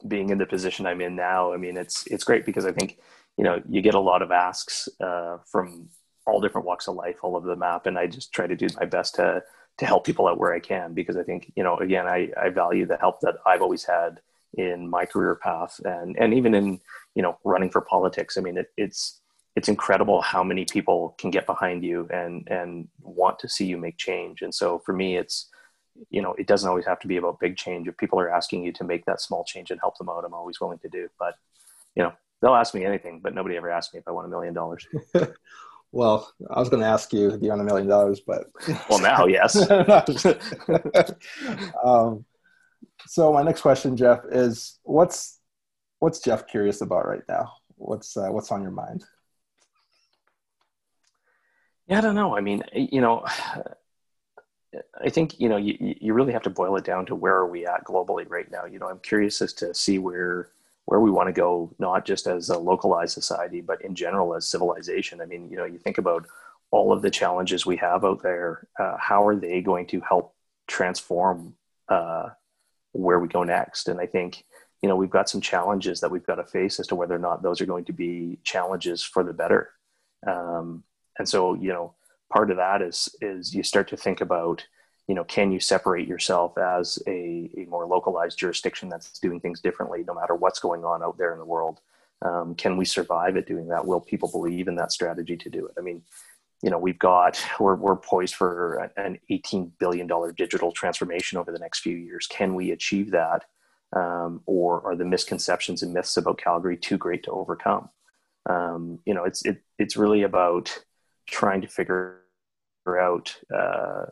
being 0.06 0.30
in 0.30 0.38
the 0.38 0.46
position 0.46 0.86
I'm 0.86 1.00
in 1.00 1.16
now. 1.16 1.52
I 1.52 1.56
mean, 1.56 1.76
it's 1.76 2.06
it's 2.06 2.24
great 2.24 2.46
because 2.46 2.64
I 2.64 2.72
think 2.72 2.98
you 3.36 3.44
know 3.44 3.62
you 3.68 3.80
get 3.80 3.94
a 3.94 4.00
lot 4.00 4.22
of 4.22 4.30
asks 4.30 4.88
uh, 5.00 5.38
from 5.46 5.88
all 6.28 6.40
different 6.40 6.66
walks 6.66 6.86
of 6.88 6.94
life 6.94 7.16
all 7.22 7.36
over 7.36 7.48
the 7.48 7.56
map 7.56 7.86
and 7.86 7.98
i 7.98 8.06
just 8.06 8.32
try 8.32 8.46
to 8.46 8.54
do 8.54 8.68
my 8.78 8.84
best 8.84 9.14
to 9.14 9.42
to 9.78 9.86
help 9.86 10.04
people 10.04 10.28
out 10.28 10.38
where 10.38 10.52
i 10.52 10.60
can 10.60 10.92
because 10.92 11.16
i 11.16 11.22
think 11.22 11.50
you 11.56 11.62
know 11.62 11.76
again 11.78 12.06
i, 12.06 12.28
I 12.40 12.50
value 12.50 12.86
the 12.86 12.98
help 12.98 13.20
that 13.22 13.36
i've 13.46 13.62
always 13.62 13.84
had 13.84 14.20
in 14.54 14.88
my 14.88 15.06
career 15.06 15.36
path 15.36 15.80
and 15.84 16.16
and 16.18 16.34
even 16.34 16.54
in 16.54 16.80
you 17.14 17.22
know 17.22 17.38
running 17.44 17.70
for 17.70 17.80
politics 17.80 18.36
i 18.36 18.40
mean 18.40 18.58
it, 18.58 18.70
it's 18.76 19.20
it's 19.58 19.68
incredible 19.68 20.20
how 20.22 20.42
many 20.42 20.64
people 20.64 21.14
can 21.18 21.30
get 21.30 21.46
behind 21.46 21.84
you 21.84 22.08
and 22.12 22.46
and 22.48 22.88
want 23.02 23.38
to 23.38 23.48
see 23.48 23.66
you 23.66 23.76
make 23.76 23.96
change 23.96 24.42
and 24.42 24.54
so 24.54 24.78
for 24.84 24.92
me 24.92 25.16
it's 25.16 25.48
you 26.10 26.22
know 26.22 26.32
it 26.34 26.46
doesn't 26.46 26.68
always 26.68 26.86
have 26.86 27.00
to 27.00 27.08
be 27.08 27.16
about 27.16 27.40
big 27.40 27.56
change 27.56 27.88
if 27.88 27.96
people 27.96 28.20
are 28.20 28.30
asking 28.30 28.62
you 28.62 28.72
to 28.72 28.84
make 28.84 29.04
that 29.04 29.20
small 29.20 29.44
change 29.44 29.70
and 29.70 29.80
help 29.80 29.96
them 29.98 30.08
out 30.08 30.24
i'm 30.24 30.34
always 30.34 30.60
willing 30.60 30.78
to 30.78 30.88
do 30.88 31.08
but 31.18 31.34
you 31.96 32.02
know 32.02 32.12
they'll 32.40 32.54
ask 32.54 32.74
me 32.74 32.84
anything, 32.84 33.20
but 33.20 33.34
nobody 33.34 33.56
ever 33.56 33.70
asked 33.70 33.94
me 33.94 34.00
if 34.00 34.08
I 34.08 34.12
want 34.12 34.26
a 34.26 34.30
million 34.30 34.54
dollars. 34.54 34.86
Well, 35.90 36.30
I 36.50 36.60
was 36.60 36.68
going 36.68 36.82
to 36.82 36.86
ask 36.86 37.14
you 37.14 37.30
if 37.30 37.40
you 37.40 37.48
want 37.48 37.62
a 37.62 37.64
million 37.64 37.88
dollars, 37.88 38.20
but 38.20 38.44
well, 38.90 38.98
now 38.98 39.24
yes. 39.24 39.56
um, 41.82 42.26
so 43.06 43.32
my 43.32 43.42
next 43.42 43.62
question, 43.62 43.96
Jeff, 43.96 44.20
is 44.30 44.80
what's 44.82 45.38
what's 46.00 46.20
Jeff 46.20 46.46
curious 46.46 46.82
about 46.82 47.08
right 47.08 47.22
now? 47.26 47.54
what's 47.76 48.18
uh, 48.18 48.28
what's 48.28 48.52
on 48.52 48.60
your 48.60 48.70
mind? 48.70 49.02
Yeah, 51.88 51.98
I 51.98 52.00
don't 52.02 52.14
know. 52.14 52.36
I 52.36 52.40
mean, 52.40 52.62
you 52.74 53.00
know, 53.00 53.24
I 55.02 55.08
think 55.08 55.40
you 55.40 55.48
know 55.48 55.56
you 55.56 55.76
you 55.80 56.12
really 56.12 56.32
have 56.34 56.42
to 56.42 56.50
boil 56.50 56.76
it 56.76 56.84
down 56.84 57.06
to 57.06 57.14
where 57.14 57.34
are 57.36 57.46
we 57.48 57.66
at 57.66 57.84
globally 57.84 58.28
right 58.28 58.50
now. 58.50 58.66
You 58.66 58.78
know, 58.78 58.88
I'm 58.88 58.98
curious 59.00 59.40
as 59.40 59.52
to 59.54 59.74
see 59.74 59.98
where 59.98 60.50
where 60.84 61.00
we 61.00 61.10
want 61.10 61.28
to 61.28 61.32
go, 61.32 61.74
not 61.78 62.04
just 62.04 62.26
as 62.26 62.50
a 62.50 62.58
localized 62.58 63.14
society, 63.14 63.60
but 63.62 63.80
in 63.82 63.94
general 63.94 64.34
as 64.34 64.46
civilization. 64.48 65.20
I 65.20 65.26
mean, 65.26 65.50
you 65.50 65.56
know, 65.56 65.64
you 65.64 65.78
think 65.78 65.98
about 65.98 66.26
all 66.70 66.92
of 66.92 67.02
the 67.02 67.10
challenges 67.10 67.64
we 67.66 67.76
have 67.76 68.04
out 68.04 68.22
there. 68.22 68.66
Uh, 68.78 68.96
how 68.98 69.26
are 69.26 69.36
they 69.36 69.60
going 69.62 69.86
to 69.86 70.00
help 70.00 70.34
transform 70.66 71.54
uh, 71.88 72.28
where 72.92 73.18
we 73.20 73.28
go 73.28 73.44
next? 73.44 73.88
And 73.88 74.00
I 74.00 74.06
think 74.06 74.44
you 74.82 74.88
know 74.88 74.96
we've 74.96 75.10
got 75.10 75.30
some 75.30 75.40
challenges 75.40 76.00
that 76.00 76.10
we've 76.10 76.26
got 76.26 76.36
to 76.36 76.44
face 76.44 76.78
as 76.78 76.86
to 76.88 76.94
whether 76.94 77.14
or 77.14 77.18
not 77.18 77.42
those 77.42 77.60
are 77.62 77.66
going 77.66 77.86
to 77.86 77.92
be 77.94 78.38
challenges 78.44 79.02
for 79.02 79.24
the 79.24 79.32
better. 79.32 79.70
Um, 80.26 80.84
and 81.18 81.28
so 81.28 81.54
you 81.54 81.68
know 81.68 81.94
part 82.30 82.50
of 82.50 82.56
that 82.56 82.82
is 82.82 83.08
is 83.20 83.54
you 83.54 83.62
start 83.62 83.88
to 83.88 83.96
think 83.96 84.20
about 84.20 84.64
you 85.06 85.14
know 85.14 85.24
can 85.24 85.50
you 85.50 85.60
separate 85.60 86.06
yourself 86.06 86.56
as 86.58 86.98
a, 87.06 87.50
a 87.56 87.66
more 87.68 87.86
localized 87.86 88.38
jurisdiction 88.38 88.88
that's 88.88 89.18
doing 89.18 89.40
things 89.40 89.60
differently 89.60 90.04
no 90.06 90.14
matter 90.14 90.34
what's 90.34 90.60
going 90.60 90.84
on 90.84 91.02
out 91.02 91.18
there 91.18 91.32
in 91.32 91.38
the 91.38 91.44
world? 91.44 91.80
Um, 92.20 92.56
can 92.56 92.76
we 92.76 92.84
survive 92.84 93.36
at 93.36 93.46
doing 93.46 93.68
that? 93.68 93.86
Will 93.86 94.00
people 94.00 94.28
believe 94.28 94.66
in 94.66 94.74
that 94.76 94.92
strategy 94.92 95.36
to 95.36 95.50
do 95.50 95.66
it? 95.66 95.74
I 95.78 95.80
mean 95.80 96.02
you 96.62 96.70
know 96.70 96.78
we've 96.78 96.98
got 96.98 97.42
we're, 97.60 97.76
we're 97.76 97.96
poised 97.96 98.34
for 98.34 98.90
an 98.96 99.18
18 99.30 99.72
billion 99.78 100.06
dollar 100.06 100.32
digital 100.32 100.72
transformation 100.72 101.38
over 101.38 101.52
the 101.52 101.58
next 101.58 101.80
few 101.80 101.96
years. 101.96 102.26
Can 102.26 102.54
we 102.54 102.70
achieve 102.72 103.10
that? 103.12 103.44
Um, 103.94 104.42
or 104.44 104.84
are 104.84 104.96
the 104.96 105.06
misconceptions 105.06 105.82
and 105.82 105.94
myths 105.94 106.18
about 106.18 106.36
calgary 106.36 106.76
too 106.76 106.98
great 106.98 107.22
to 107.22 107.30
overcome? 107.30 107.88
Um, 108.44 108.98
you 109.06 109.14
know 109.14 109.24
it's 109.24 109.44
it, 109.46 109.62
it's 109.78 109.96
really 109.96 110.22
about 110.22 110.84
trying 111.28 111.60
to 111.60 111.68
figure 111.68 112.22
out, 112.88 113.36
uh, 113.54 114.06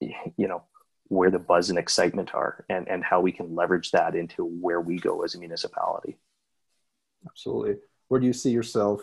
you 0.00 0.48
know, 0.48 0.62
where 1.08 1.30
the 1.30 1.38
buzz 1.38 1.70
and 1.70 1.78
excitement 1.78 2.34
are 2.34 2.64
and, 2.68 2.88
and 2.88 3.04
how 3.04 3.20
we 3.20 3.30
can 3.30 3.54
leverage 3.54 3.90
that 3.90 4.14
into 4.14 4.44
where 4.44 4.80
we 4.80 4.98
go 4.98 5.22
as 5.22 5.34
a 5.34 5.38
municipality. 5.38 6.16
Absolutely. 7.26 7.76
Where 8.08 8.20
do 8.20 8.26
you 8.26 8.32
see 8.32 8.50
yourself? 8.50 9.02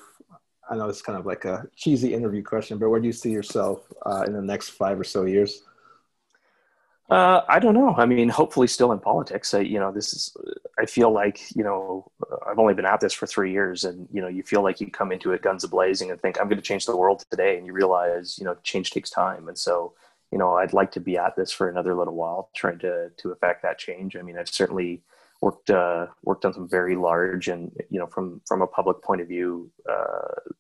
I 0.69 0.76
know 0.76 0.89
it's 0.89 1.02
kind 1.02 1.17
of 1.17 1.26
like 1.26 1.45
a 1.45 1.65
cheesy 1.76 2.13
interview 2.13 2.43
question, 2.43 2.78
but 2.78 2.89
where 2.89 3.00
do 3.00 3.08
you 3.08 3.13
see 3.13 3.32
yourself 3.32 3.91
uh, 4.06 4.24
in 4.26 4.34
the 4.34 4.41
next 4.41 4.69
five 4.69 5.00
or 5.00 5.04
so 5.04 5.26
years? 5.26 5.63
Uh, 7.12 7.41
I 7.50 7.60
don't 7.60 7.74
know. 7.74 7.93
I 7.97 8.06
mean, 8.06 8.30
hopefully, 8.30 8.67
still 8.67 8.93
in 8.93 9.00
politics. 9.00 9.54
I, 9.54 9.60
you 9.60 9.80
know, 9.80 9.91
this 9.91 10.13
is. 10.13 10.38
I 10.80 10.86
feel 10.86 11.12
like 11.12 11.41
you 11.54 11.62
know, 11.62 12.10
I've 12.50 12.58
only 12.58 12.74
been 12.74 12.86
at 12.86 13.02
this 13.02 13.12
for 13.12 13.28
three 13.28 13.52
years, 13.52 13.84
and 13.84 14.08
you 14.13 14.21
know, 14.21 14.30
you 14.30 14.43
feel 14.43 14.63
like 14.63 14.80
you 14.80 14.89
come 14.89 15.12
into 15.12 15.34
it 15.34 15.41
guns 15.41 15.65
a 15.65 15.67
blazing 15.67 16.10
and 16.10 16.21
think 16.21 16.39
I'm 16.39 16.47
going 16.47 16.56
to 16.58 16.63
change 16.63 16.86
the 16.86 16.95
world 16.95 17.26
today, 17.30 17.58
and 17.58 17.65
you 17.67 17.74
realize 17.74 18.38
you 18.39 18.45
know, 18.45 18.56
change 18.63 18.91
takes 18.91 19.10
time, 19.10 19.50
and 19.50 19.58
so 19.58 19.93
you 20.32 20.38
know, 20.38 20.54
I'd 20.54 20.71
like 20.71 20.93
to 20.93 21.02
be 21.02 21.17
at 21.17 21.36
this 21.36 21.52
for 21.52 21.67
another 21.67 21.95
little 21.95 22.15
while, 22.15 22.50
trying 22.56 22.80
to 22.80 23.10
to 23.17 23.32
affect 23.32 23.62
that 23.63 23.78
change. 23.78 24.15
I 24.15 24.21
mean, 24.21 24.38
I've 24.38 24.47
certainly 24.47 25.04
worked 25.41 25.69
uh, 25.69 26.08
worked 26.24 26.45
on 26.45 26.54
some 26.54 26.69
very 26.69 26.95
large, 26.95 27.50
and 27.50 27.74
you 27.89 28.00
know, 28.00 28.08
from 28.08 28.41
from 28.47 28.62
a 28.62 28.67
public 28.67 29.02
point 29.02 29.19
of 29.19 29.28
view, 29.28 29.69
uh, 29.91 30.52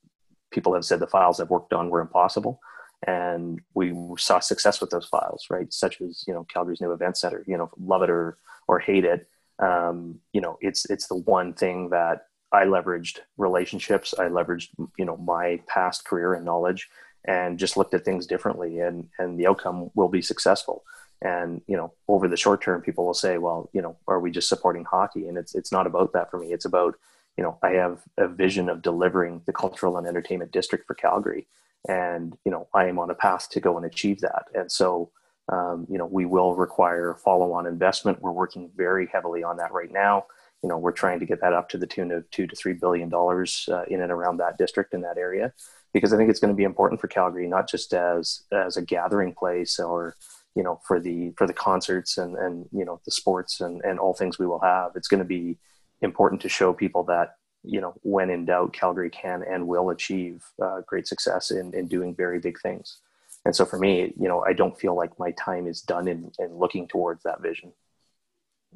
people 0.51 0.73
have 0.73 0.83
said 0.83 0.99
the 0.99 1.07
files 1.07 1.39
I've 1.39 1.49
worked 1.49 1.71
on 1.71 1.89
were 1.89 2.01
impossible 2.01 2.59
and 3.07 3.59
we 3.73 3.95
saw 4.17 4.39
success 4.39 4.79
with 4.79 4.91
those 4.91 5.07
files, 5.07 5.47
right? 5.49 5.71
Such 5.73 6.01
as 6.01 6.23
you 6.27 6.33
know 6.33 6.43
Calgary's 6.45 6.81
new 6.81 6.91
event 6.91 7.17
center. 7.17 7.43
You 7.47 7.57
know, 7.57 7.69
love 7.79 8.03
it 8.03 8.09
or 8.09 8.37
or 8.67 8.79
hate 8.79 9.05
it, 9.05 9.27
um, 9.61 10.19
you 10.33 10.41
know, 10.41 10.57
it's 10.61 10.89
it's 10.89 11.07
the 11.07 11.15
one 11.15 11.53
thing 11.53 11.89
that 11.89 12.27
I 12.51 12.65
leveraged 12.65 13.19
relationships. 13.37 14.13
I 14.17 14.25
leveraged 14.25 14.69
you 14.97 15.05
know 15.05 15.17
my 15.17 15.61
past 15.67 16.03
career 16.05 16.33
and 16.33 16.43
knowledge, 16.43 16.89
and 17.25 17.59
just 17.59 17.77
looked 17.77 17.93
at 17.93 18.03
things 18.03 18.25
differently, 18.25 18.79
and 18.79 19.07
and 19.19 19.39
the 19.39 19.47
outcome 19.47 19.91
will 19.95 20.09
be 20.09 20.21
successful. 20.21 20.83
And 21.21 21.61
you 21.67 21.77
know, 21.77 21.93
over 22.07 22.27
the 22.27 22.37
short 22.37 22.61
term, 22.63 22.81
people 22.81 23.05
will 23.05 23.13
say, 23.13 23.37
well, 23.37 23.69
you 23.73 23.81
know, 23.81 23.95
are 24.07 24.19
we 24.19 24.31
just 24.31 24.49
supporting 24.49 24.83
hockey? 24.83 25.27
And 25.27 25.37
it's 25.37 25.53
it's 25.53 25.71
not 25.71 25.87
about 25.87 26.13
that 26.13 26.31
for 26.31 26.39
me. 26.39 26.51
It's 26.51 26.65
about 26.65 26.95
you 27.37 27.43
know, 27.43 27.57
I 27.63 27.69
have 27.71 28.01
a 28.17 28.27
vision 28.27 28.67
of 28.67 28.81
delivering 28.81 29.41
the 29.45 29.53
cultural 29.53 29.97
and 29.97 30.05
entertainment 30.05 30.51
district 30.51 30.85
for 30.85 30.95
Calgary 30.95 31.47
and 31.87 32.37
you 32.45 32.51
know 32.51 32.67
i 32.73 32.85
am 32.85 32.99
on 32.99 33.09
a 33.09 33.15
path 33.15 33.49
to 33.49 33.59
go 33.59 33.77
and 33.77 33.85
achieve 33.85 34.21
that. 34.21 34.45
And 34.53 34.71
so 34.71 35.11
um, 35.49 35.85
you 35.89 35.97
know 35.97 36.05
we 36.05 36.25
will 36.25 36.55
require 36.55 37.15
follow-on 37.23 37.67
investment. 37.67 38.21
We're 38.21 38.31
working 38.31 38.71
very 38.75 39.07
heavily 39.11 39.43
on 39.43 39.57
that 39.57 39.71
right 39.71 39.91
now. 39.91 40.25
You 40.63 40.69
know 40.69 40.77
we're 40.77 40.91
trying 40.91 41.19
to 41.19 41.25
get 41.25 41.41
that 41.41 41.53
up 41.53 41.69
to 41.69 41.77
the 41.77 41.87
tune 41.87 42.11
of 42.11 42.29
two 42.31 42.47
to 42.47 42.55
three 42.55 42.73
billion 42.73 43.09
dollars 43.09 43.67
uh, 43.71 43.83
in 43.87 44.01
and 44.01 44.11
around 44.11 44.37
that 44.37 44.57
district 44.57 44.93
in 44.93 45.01
that 45.01 45.17
area 45.17 45.53
because 45.93 46.13
i 46.13 46.17
think 46.17 46.29
it's 46.29 46.39
going 46.39 46.53
to 46.53 46.57
be 46.57 46.63
important 46.63 47.01
for 47.01 47.09
calgary 47.09 47.47
not 47.47 47.67
just 47.67 47.93
as 47.93 48.43
as 48.53 48.77
a 48.77 48.81
gathering 48.81 49.33
place 49.33 49.77
or 49.77 50.15
you 50.55 50.63
know 50.63 50.79
for 50.85 50.99
the 50.99 51.31
for 51.37 51.47
the 51.47 51.53
concerts 51.53 52.17
and 52.17 52.35
and 52.37 52.67
you 52.71 52.85
know 52.85 52.99
the 53.05 53.11
sports 53.11 53.61
and 53.61 53.81
and 53.83 53.99
all 53.99 54.13
things 54.13 54.37
we 54.37 54.47
will 54.47 54.59
have. 54.59 54.91
It's 54.95 55.07
going 55.07 55.19
to 55.19 55.25
be 55.25 55.57
important 56.01 56.41
to 56.41 56.49
show 56.49 56.73
people 56.73 57.03
that 57.05 57.35
you 57.63 57.81
know, 57.81 57.93
when 58.01 58.29
in 58.29 58.45
doubt, 58.45 58.73
Calgary 58.73 59.09
can 59.09 59.43
and 59.43 59.67
will 59.67 59.89
achieve 59.89 60.43
uh, 60.61 60.81
great 60.85 61.07
success 61.07 61.51
in, 61.51 61.73
in 61.73 61.87
doing 61.87 62.15
very 62.15 62.39
big 62.39 62.59
things. 62.59 62.97
And 63.45 63.55
so 63.55 63.65
for 63.65 63.79
me, 63.79 64.13
you 64.19 64.27
know, 64.27 64.43
I 64.45 64.53
don't 64.53 64.77
feel 64.77 64.95
like 64.95 65.17
my 65.17 65.31
time 65.31 65.67
is 65.67 65.81
done 65.81 66.07
in, 66.07 66.31
in 66.39 66.55
looking 66.57 66.87
towards 66.87 67.23
that 67.23 67.41
vision. 67.41 67.71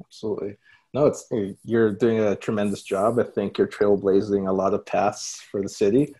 Absolutely. 0.04 0.56
No, 0.92 1.06
it's 1.06 1.28
you're 1.64 1.92
doing 1.92 2.20
a 2.20 2.36
tremendous 2.36 2.82
job. 2.82 3.18
I 3.18 3.24
think 3.24 3.58
you're 3.58 3.66
trailblazing 3.66 4.48
a 4.48 4.52
lot 4.52 4.72
of 4.72 4.86
paths 4.86 5.42
for 5.50 5.62
the 5.62 5.68
city. 5.68 6.14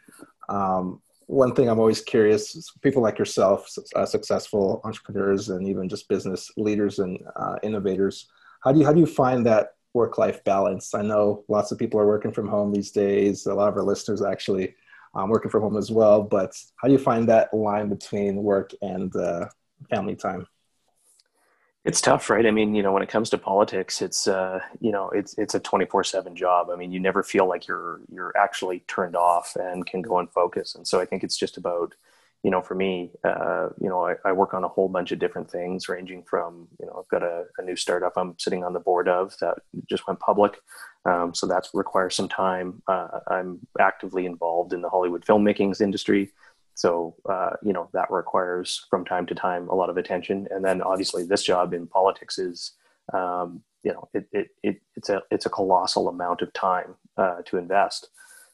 Um, 0.48 1.00
one 1.26 1.54
thing 1.54 1.68
I'm 1.68 1.78
always 1.78 2.00
curious: 2.00 2.70
people 2.82 3.02
like 3.02 3.18
yourself, 3.18 3.68
uh, 3.94 4.06
successful 4.06 4.80
entrepreneurs, 4.84 5.48
and 5.48 5.66
even 5.66 5.88
just 5.88 6.08
business 6.08 6.50
leaders 6.56 6.98
and 6.98 7.18
uh, 7.36 7.56
innovators. 7.62 8.28
How 8.62 8.72
do 8.72 8.80
you 8.80 8.84
how 8.84 8.92
do 8.92 9.00
you 9.00 9.06
find 9.06 9.46
that 9.46 9.75
work 9.96 10.18
life 10.18 10.44
balance. 10.44 10.94
I 10.94 11.02
know 11.02 11.44
lots 11.48 11.72
of 11.72 11.78
people 11.78 11.98
are 11.98 12.06
working 12.06 12.32
from 12.32 12.46
home 12.46 12.70
these 12.70 12.92
days. 12.92 13.46
A 13.46 13.54
lot 13.54 13.68
of 13.68 13.76
our 13.76 13.82
listeners 13.82 14.22
actually 14.22 14.76
um, 15.14 15.30
working 15.30 15.50
from 15.50 15.62
home 15.62 15.76
as 15.76 15.90
well. 15.90 16.22
But 16.22 16.52
how 16.76 16.86
do 16.86 16.92
you 16.92 16.98
find 16.98 17.28
that 17.28 17.52
line 17.52 17.88
between 17.88 18.36
work 18.36 18.70
and 18.82 19.14
uh, 19.16 19.46
family 19.90 20.14
time? 20.14 20.46
It's 21.84 22.00
tough, 22.00 22.28
right? 22.30 22.44
I 22.44 22.50
mean, 22.50 22.74
you 22.74 22.82
know, 22.82 22.92
when 22.92 23.02
it 23.02 23.08
comes 23.08 23.30
to 23.30 23.38
politics, 23.38 24.02
it's 24.02 24.26
uh, 24.26 24.58
you 24.80 24.90
know, 24.90 25.08
it's 25.10 25.38
it's 25.38 25.54
a 25.54 25.60
twenty 25.60 25.86
four 25.86 26.02
seven 26.04 26.34
job. 26.34 26.68
I 26.70 26.76
mean, 26.76 26.90
you 26.92 27.00
never 27.00 27.22
feel 27.22 27.46
like 27.48 27.68
you're 27.68 28.00
you're 28.12 28.36
actually 28.36 28.80
turned 28.88 29.16
off 29.16 29.56
and 29.56 29.86
can 29.86 30.02
go 30.02 30.18
and 30.18 30.28
focus. 30.30 30.74
And 30.74 30.86
so 30.86 31.00
I 31.00 31.06
think 31.06 31.22
it's 31.22 31.36
just 31.36 31.56
about 31.56 31.94
you 32.42 32.50
know, 32.50 32.62
for 32.62 32.74
me, 32.74 33.10
uh, 33.24 33.68
you 33.80 33.88
know, 33.88 34.06
I, 34.06 34.14
I, 34.24 34.32
work 34.32 34.54
on 34.54 34.62
a 34.62 34.68
whole 34.68 34.88
bunch 34.88 35.10
of 35.10 35.18
different 35.18 35.50
things, 35.50 35.88
ranging 35.88 36.22
from, 36.22 36.68
you 36.78 36.86
know, 36.86 37.00
I've 37.00 37.08
got 37.08 37.26
a, 37.26 37.44
a 37.58 37.62
new 37.62 37.74
startup 37.74 38.12
I'm 38.16 38.36
sitting 38.38 38.62
on 38.62 38.72
the 38.72 38.80
board 38.80 39.08
of 39.08 39.36
that 39.40 39.58
just 39.88 40.06
went 40.06 40.20
public, 40.20 40.58
um, 41.04 41.34
so 41.34 41.46
that 41.46 41.66
requires 41.74 42.14
some 42.14 42.28
time. 42.28 42.82
Uh, 42.86 43.20
I'm 43.28 43.60
actively 43.80 44.26
involved 44.26 44.72
in 44.72 44.80
the 44.80 44.88
Hollywood 44.88 45.24
filmmakings 45.24 45.80
industry, 45.80 46.30
so 46.74 47.16
uh, 47.28 47.50
you 47.62 47.72
know 47.72 47.88
that 47.94 48.10
requires 48.10 48.86
from 48.90 49.04
time 49.04 49.26
to 49.26 49.34
time 49.34 49.68
a 49.68 49.74
lot 49.74 49.90
of 49.90 49.96
attention. 49.96 50.46
And 50.50 50.64
then 50.64 50.82
obviously 50.82 51.24
this 51.24 51.42
job 51.42 51.72
in 51.72 51.86
politics 51.86 52.38
is, 52.38 52.72
um, 53.12 53.62
you 53.82 53.92
know, 53.92 54.08
it, 54.14 54.28
it, 54.32 54.48
it, 54.62 54.80
it's 54.94 55.08
a 55.08 55.22
it's 55.30 55.46
a 55.46 55.50
colossal 55.50 56.08
amount 56.08 56.42
of 56.42 56.52
time 56.52 56.94
uh, 57.16 57.42
to 57.46 57.56
invest 57.56 58.08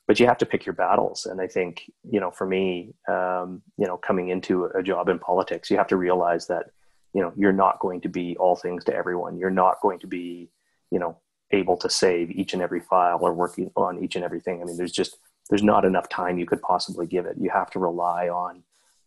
but 0.06 0.18
you 0.18 0.26
have 0.26 0.38
to 0.38 0.46
pick 0.46 0.66
your 0.66 0.74
battles. 0.74 1.26
And 1.26 1.40
I 1.40 1.46
think, 1.46 1.90
you 2.10 2.20
know, 2.20 2.30
for 2.30 2.46
me, 2.46 2.94
um, 3.08 3.62
you 3.78 3.86
know, 3.86 3.96
coming 3.96 4.28
into 4.28 4.64
a 4.66 4.82
job 4.82 5.08
in 5.08 5.18
politics, 5.18 5.70
you 5.70 5.76
have 5.76 5.86
to 5.88 5.96
realize 5.96 6.46
that, 6.48 6.66
you 7.14 7.22
know, 7.22 7.32
you're 7.36 7.52
not 7.52 7.78
going 7.78 8.00
to 8.00 8.08
be 8.08 8.36
all 8.36 8.56
things 8.56 8.84
to 8.84 8.94
everyone. 8.94 9.38
You're 9.38 9.50
not 9.50 9.80
going 9.80 9.98
to 10.00 10.06
be, 10.06 10.50
you 10.90 10.98
know, 10.98 11.18
able 11.52 11.76
to 11.76 11.90
save 11.90 12.30
each 12.30 12.52
and 12.52 12.62
every 12.62 12.80
file 12.80 13.18
or 13.22 13.32
working 13.32 13.70
on 13.76 14.02
each 14.02 14.16
and 14.16 14.24
everything. 14.24 14.60
I 14.60 14.64
mean, 14.64 14.76
there's 14.76 14.92
just, 14.92 15.18
there's 15.50 15.62
not 15.62 15.84
enough 15.84 16.08
time 16.08 16.38
you 16.38 16.46
could 16.46 16.62
possibly 16.62 17.06
give 17.06 17.26
it. 17.26 17.36
You 17.38 17.50
have 17.50 17.70
to 17.70 17.78
rely 17.78 18.28
on, 18.28 18.62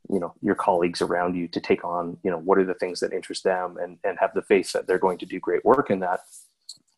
you 0.09 0.19
know, 0.19 0.33
your 0.41 0.55
colleagues 0.55 1.01
around 1.01 1.35
you 1.35 1.47
to 1.49 1.59
take 1.59 1.83
on, 1.83 2.17
you 2.23 2.29
know, 2.29 2.37
what 2.37 2.59
are 2.59 2.65
the 2.65 2.75
things 2.75 2.99
that 2.99 3.13
interest 3.13 3.43
them 3.43 3.77
and, 3.81 3.97
and 4.03 4.17
have 4.19 4.33
the 4.33 4.43
faith 4.43 4.71
that 4.73 4.85
they're 4.85 4.99
going 4.99 5.17
to 5.17 5.25
do 5.25 5.39
great 5.39 5.65
work 5.65 5.89
in 5.89 5.99
that 5.99 6.21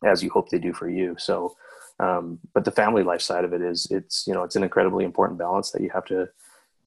as 0.04 0.22
you 0.22 0.30
hope 0.30 0.50
they 0.50 0.58
do 0.58 0.72
for 0.72 0.88
you. 0.88 1.16
So, 1.18 1.56
um, 2.00 2.38
but 2.54 2.64
the 2.64 2.70
family 2.70 3.02
life 3.02 3.20
side 3.20 3.44
of 3.44 3.52
it 3.52 3.62
is 3.62 3.88
it's 3.90 4.26
you 4.26 4.34
know 4.34 4.42
it's 4.42 4.56
an 4.56 4.62
incredibly 4.62 5.04
important 5.04 5.38
balance 5.38 5.70
that 5.72 5.82
you 5.82 5.90
have 5.90 6.04
to 6.06 6.28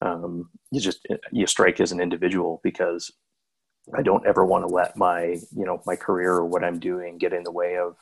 um, 0.00 0.50
you 0.70 0.80
just 0.80 1.06
you 1.30 1.46
strike 1.46 1.80
as 1.80 1.92
an 1.92 2.00
individual 2.00 2.60
because 2.64 3.12
I 3.96 4.02
don't 4.02 4.26
ever 4.26 4.44
want 4.44 4.66
to 4.66 4.72
let 4.72 4.96
my 4.96 5.24
you 5.24 5.64
know 5.64 5.80
my 5.86 5.96
career 5.96 6.32
or 6.32 6.46
what 6.46 6.64
I'm 6.64 6.78
doing 6.78 7.18
get 7.18 7.32
in 7.32 7.42
the 7.42 7.52
way 7.52 7.76
of 7.76 7.96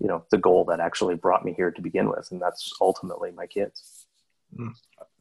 you 0.00 0.08
know 0.08 0.24
the 0.30 0.38
goal 0.38 0.64
that 0.66 0.80
actually 0.80 1.14
brought 1.14 1.44
me 1.44 1.52
here 1.52 1.70
to 1.70 1.82
begin 1.82 2.08
with, 2.08 2.28
and 2.30 2.40
that's 2.40 2.72
ultimately 2.80 3.30
my 3.30 3.46
kids. 3.46 4.06
Mm, 4.58 4.72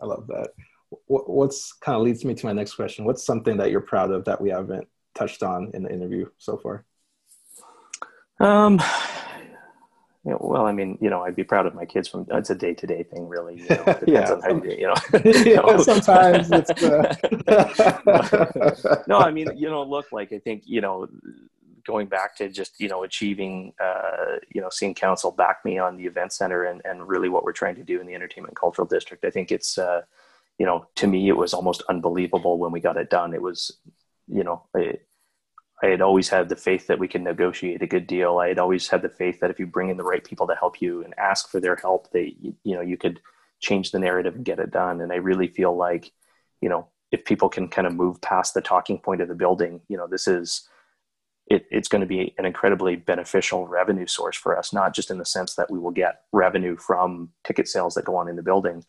I 0.02 0.06
love 0.06 0.28
that. 0.28 0.50
What's 1.08 1.74
kind 1.74 1.96
of 1.96 2.04
leads 2.04 2.24
me 2.24 2.36
to 2.36 2.46
my 2.46 2.54
next 2.54 2.76
question. 2.76 3.06
What's 3.06 3.26
something 3.26 3.58
that 3.58 3.72
you're 3.72 3.82
proud 3.82 4.12
of 4.12 4.26
that 4.26 4.40
we 4.40 4.50
haven't 4.50 4.88
touched 5.16 5.42
on 5.42 5.72
in 5.74 5.84
the 5.84 5.92
interview 5.92 6.30
so 6.38 6.58
far? 6.58 6.86
Um, 8.40 8.80
Yeah, 10.26 10.36
well, 10.40 10.66
I 10.66 10.72
mean, 10.72 10.98
you 11.02 11.10
know, 11.10 11.22
I'd 11.24 11.36
be 11.36 11.44
proud 11.44 11.66
of 11.66 11.76
my 11.76 11.84
kids 11.84 12.08
from. 12.08 12.26
It's 12.32 12.50
a 12.50 12.56
day 12.56 12.74
to 12.74 12.88
day 12.88 13.04
thing, 13.04 13.28
really. 13.28 13.58
You 13.62 13.68
know, 13.70 14.00
Yeah. 14.08 14.40
how 14.42 14.56
you, 14.56 14.62
it, 14.64 14.80
you 15.46 15.56
know. 15.56 15.66
yeah, 15.66 15.78
sometimes 15.78 16.50
it's 16.50 16.72
uh, 16.82 17.14
no, 19.08 19.18
I 19.18 19.32
mean, 19.32 19.58
you 19.58 19.70
know, 19.70 19.84
look, 19.84 20.14
like 20.14 20.32
I 20.32 20.40
think, 20.40 20.64
you 20.66 20.80
know, 20.80 21.10
going 21.86 22.08
back 22.08 22.38
to 22.38 22.48
just, 22.48 22.80
you 22.80 22.88
know, 22.88 23.04
achieving, 23.04 23.74
uh, 23.84 24.38
you 24.54 24.62
know, 24.62 24.70
seeing 24.72 24.94
council 24.94 25.30
back 25.32 25.58
me 25.66 25.78
on 25.78 25.98
the 25.98 26.06
event 26.06 26.32
center 26.32 26.64
and, 26.64 26.82
and 26.86 27.06
really 27.06 27.28
what 27.28 27.44
we're 27.44 27.52
trying 27.52 27.76
to 27.76 27.84
do 27.84 28.00
in 28.00 28.08
the 28.08 28.16
entertainment 28.16 28.56
cultural 28.56 28.88
district. 28.88 29.26
I 29.26 29.30
think 29.30 29.52
it's, 29.52 29.78
uh, 29.78 30.04
you 30.58 30.66
know, 30.66 30.86
to 30.96 31.08
me, 31.08 31.28
it 31.28 31.36
was 31.36 31.54
almost 31.54 31.84
unbelievable 31.90 32.58
when 32.58 32.72
we 32.72 32.80
got 32.80 32.96
it 32.96 33.10
done. 33.10 33.34
It 33.34 33.42
was, 33.42 33.78
you 34.28 34.46
know, 34.46 34.64
I, 34.74 35.00
I 35.84 35.88
had 35.88 36.02
always 36.02 36.30
had 36.30 36.48
the 36.48 36.56
faith 36.56 36.88
that 36.88 36.98
we 36.98 37.10
can 37.10 37.26
negotiate 37.26 37.82
a 37.82 37.88
good 37.88 38.08
deal. 38.08 38.38
I 38.38 38.48
had 38.48 38.58
always 38.58 38.88
had 38.88 39.02
the 39.02 39.10
faith 39.10 39.42
that 39.42 39.52
if 39.52 39.60
you 39.60 39.68
bring 39.68 39.90
in 39.90 39.98
the 39.98 40.04
right 40.04 40.24
people 40.24 40.48
to 40.48 40.56
help 40.56 40.82
you 40.82 41.04
and 41.04 41.14
ask 41.18 41.50
for 41.50 41.60
their 41.60 41.76
help, 41.76 42.10
they, 42.12 42.38
you, 42.40 42.74
know, 42.74 42.82
you 42.82 42.96
could 42.96 43.20
change 43.60 43.92
the 43.92 44.00
narrative 44.00 44.34
and 44.34 44.46
get 44.46 44.60
it 44.60 44.72
done. 44.72 45.02
And 45.02 45.12
I 45.12 45.18
really 45.18 45.48
feel 45.48 45.76
like, 45.76 46.10
you 46.62 46.70
know, 46.70 46.88
if 47.12 47.26
people 47.26 47.50
can 47.50 47.68
kind 47.68 47.86
of 47.86 47.94
move 47.94 48.22
past 48.22 48.54
the 48.54 48.62
talking 48.62 48.98
point 48.98 49.20
of 49.20 49.28
the 49.28 49.36
building, 49.36 49.82
you 49.90 49.98
know, 49.98 50.08
this 50.08 50.26
is, 50.26 50.70
it, 51.48 51.66
it's 51.70 51.90
going 51.90 52.00
to 52.00 52.08
be 52.08 52.34
an 52.38 52.46
incredibly 52.46 52.96
beneficial 52.96 53.68
revenue 53.68 54.08
source 54.08 54.38
for 54.38 54.58
us, 54.58 54.72
not 54.72 54.96
just 54.96 55.12
in 55.12 55.18
the 55.18 55.26
sense 55.26 55.56
that 55.56 55.70
we 55.70 55.80
will 55.80 55.92
get 55.92 56.22
revenue 56.32 56.78
from 56.78 57.30
ticket 57.44 57.68
sales 57.68 57.96
that 57.96 58.06
go 58.06 58.16
on 58.16 58.30
in 58.30 58.38
the 58.38 58.42
building, 58.42 58.86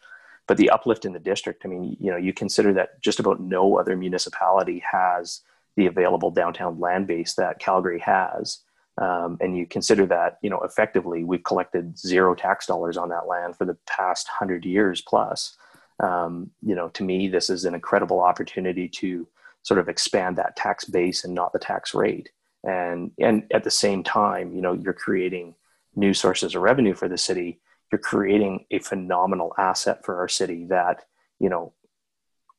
but 0.46 0.58
the 0.58 0.70
uplift 0.70 1.04
in 1.04 1.12
the 1.12 1.18
district. 1.18 1.62
I 1.64 1.68
mean, 1.68 1.96
you 1.98 2.12
know, 2.12 2.16
you 2.16 2.32
consider 2.32 2.72
that 2.74 3.02
just 3.02 3.18
about 3.18 3.40
no 3.40 3.78
other 3.80 3.96
municipality 3.96 4.80
has 4.92 5.40
the 5.76 5.86
available 5.86 6.30
downtown 6.30 6.78
land 6.78 7.06
base 7.06 7.34
that 7.34 7.58
Calgary 7.58 8.00
has. 8.00 8.60
Um, 9.00 9.38
and 9.40 9.56
you 9.56 9.66
consider 9.66 10.06
that, 10.06 10.38
you 10.40 10.50
know, 10.50 10.60
effectively 10.60 11.24
we've 11.24 11.42
collected 11.42 11.98
zero 11.98 12.34
tax 12.34 12.66
dollars 12.66 12.96
on 12.96 13.08
that 13.08 13.26
land 13.26 13.56
for 13.56 13.64
the 13.64 13.76
past 13.86 14.28
hundred 14.28 14.64
years 14.64 15.02
plus. 15.02 15.56
Um, 16.02 16.50
you 16.62 16.74
know, 16.74 16.88
to 16.90 17.02
me, 17.02 17.28
this 17.28 17.50
is 17.50 17.64
an 17.64 17.74
incredible 17.74 18.20
opportunity 18.20 18.88
to 18.88 19.26
sort 19.62 19.80
of 19.80 19.88
expand 19.88 20.36
that 20.36 20.56
tax 20.56 20.84
base 20.84 21.24
and 21.24 21.34
not 21.34 21.52
the 21.52 21.58
tax 21.58 21.94
rate. 21.94 22.30
And 22.62 23.10
and 23.18 23.44
at 23.52 23.64
the 23.64 23.70
same 23.70 24.02
time, 24.04 24.54
you 24.54 24.62
know, 24.62 24.74
you're 24.74 24.92
creating 24.92 25.54
new 25.96 26.14
sources 26.14 26.54
of 26.54 26.62
revenue 26.62 26.94
for 26.94 27.08
the 27.08 27.18
city. 27.18 27.60
You're 27.90 27.98
creating 27.98 28.66
a 28.70 28.78
phenomenal 28.78 29.54
asset 29.58 30.04
for 30.04 30.18
our 30.18 30.28
city 30.28 30.66
that, 30.66 31.04
you 31.38 31.48
know, 31.48 31.72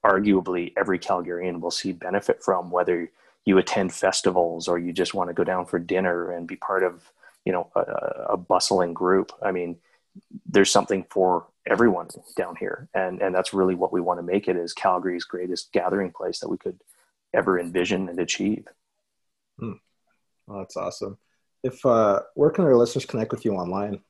arguably 0.05 0.71
every 0.77 0.99
Calgarian 0.99 1.59
will 1.59 1.71
see 1.71 1.91
benefit 1.91 2.43
from, 2.43 2.69
whether 2.69 3.09
you 3.45 3.57
attend 3.57 3.93
festivals 3.93 4.67
or 4.67 4.77
you 4.77 4.93
just 4.93 5.13
want 5.13 5.29
to 5.29 5.33
go 5.33 5.43
down 5.43 5.65
for 5.65 5.79
dinner 5.79 6.31
and 6.31 6.47
be 6.47 6.55
part 6.55 6.83
of, 6.83 7.11
you 7.43 7.51
know, 7.51 7.69
a, 7.75 7.81
a 8.29 8.37
bustling 8.37 8.93
group. 8.93 9.31
I 9.41 9.51
mean, 9.51 9.77
there's 10.45 10.71
something 10.71 11.05
for 11.09 11.47
everyone 11.67 12.07
down 12.37 12.55
here, 12.55 12.87
and 12.93 13.21
and 13.21 13.33
that's 13.35 13.53
really 13.53 13.75
what 13.75 13.91
we 13.91 13.99
want 13.99 14.19
to 14.19 14.23
make 14.23 14.47
it 14.47 14.55
is 14.55 14.73
Calgary's 14.73 15.25
greatest 15.25 15.71
gathering 15.73 16.11
place 16.11 16.39
that 16.39 16.49
we 16.49 16.57
could 16.57 16.79
ever 17.33 17.59
envision 17.59 18.07
and 18.07 18.19
achieve. 18.19 18.65
oh, 20.47 20.59
that's 20.59 20.77
awesome. 20.77 21.17
If 21.63 21.85
uh, 21.85 22.21
where 22.35 22.51
can 22.51 22.63
our 22.63 22.75
listeners 22.75 23.05
connect 23.05 23.31
with 23.31 23.43
you 23.43 23.53
online? 23.53 24.01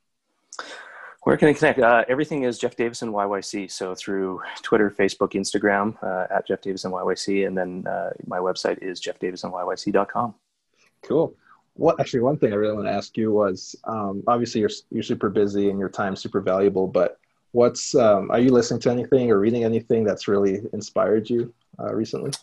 Where 1.26 1.38
can 1.38 1.48
I 1.48 1.54
connect? 1.54 1.80
Uh, 1.80 2.06
everything 2.08 2.44
is 2.44 2.60
Jeff 2.60 2.76
Davison 2.76 3.12
YYC. 3.12 3.72
So 3.72 3.96
through 3.96 4.44
Twitter, 4.62 4.92
Facebook, 4.92 5.32
Instagram 5.32 5.98
uh, 6.04 6.28
at 6.32 6.46
Jeff 6.46 6.62
Davison 6.62 6.92
YYC, 6.92 7.48
and 7.48 7.58
then 7.58 7.88
uh, 7.88 8.12
my 8.28 8.38
website 8.38 8.78
is 8.84 9.02
jeffdavisonyYC.com. 9.02 10.36
Cool. 11.02 11.36
What 11.74 12.00
actually 12.00 12.20
one 12.20 12.38
thing 12.38 12.54
I 12.54 12.58
really 12.58 12.76
want 12.76 12.86
to 12.86 12.94
ask 12.94 13.18
you 13.18 13.32
was 13.32 13.76
um, 13.86 14.24
obviously 14.28 14.62
you're 14.62 14.70
you're 14.92 15.02
super 15.02 15.32
busy 15.32 15.72
and 15.72 15.80
your 15.80 15.90
time's 15.90 16.22
super 16.22 16.42
valuable, 16.42 16.88
but 16.88 17.18
what's 17.54 17.96
um, 17.96 18.30
are 18.30 18.40
you 18.40 18.52
listening 18.52 18.82
to 18.82 18.92
anything 18.92 19.32
or 19.32 19.40
reading 19.40 19.64
anything 19.64 20.04
that's 20.04 20.28
really 20.28 20.62
inspired 20.74 21.28
you 21.28 21.52
uh, 21.80 21.92
recently? 21.92 22.34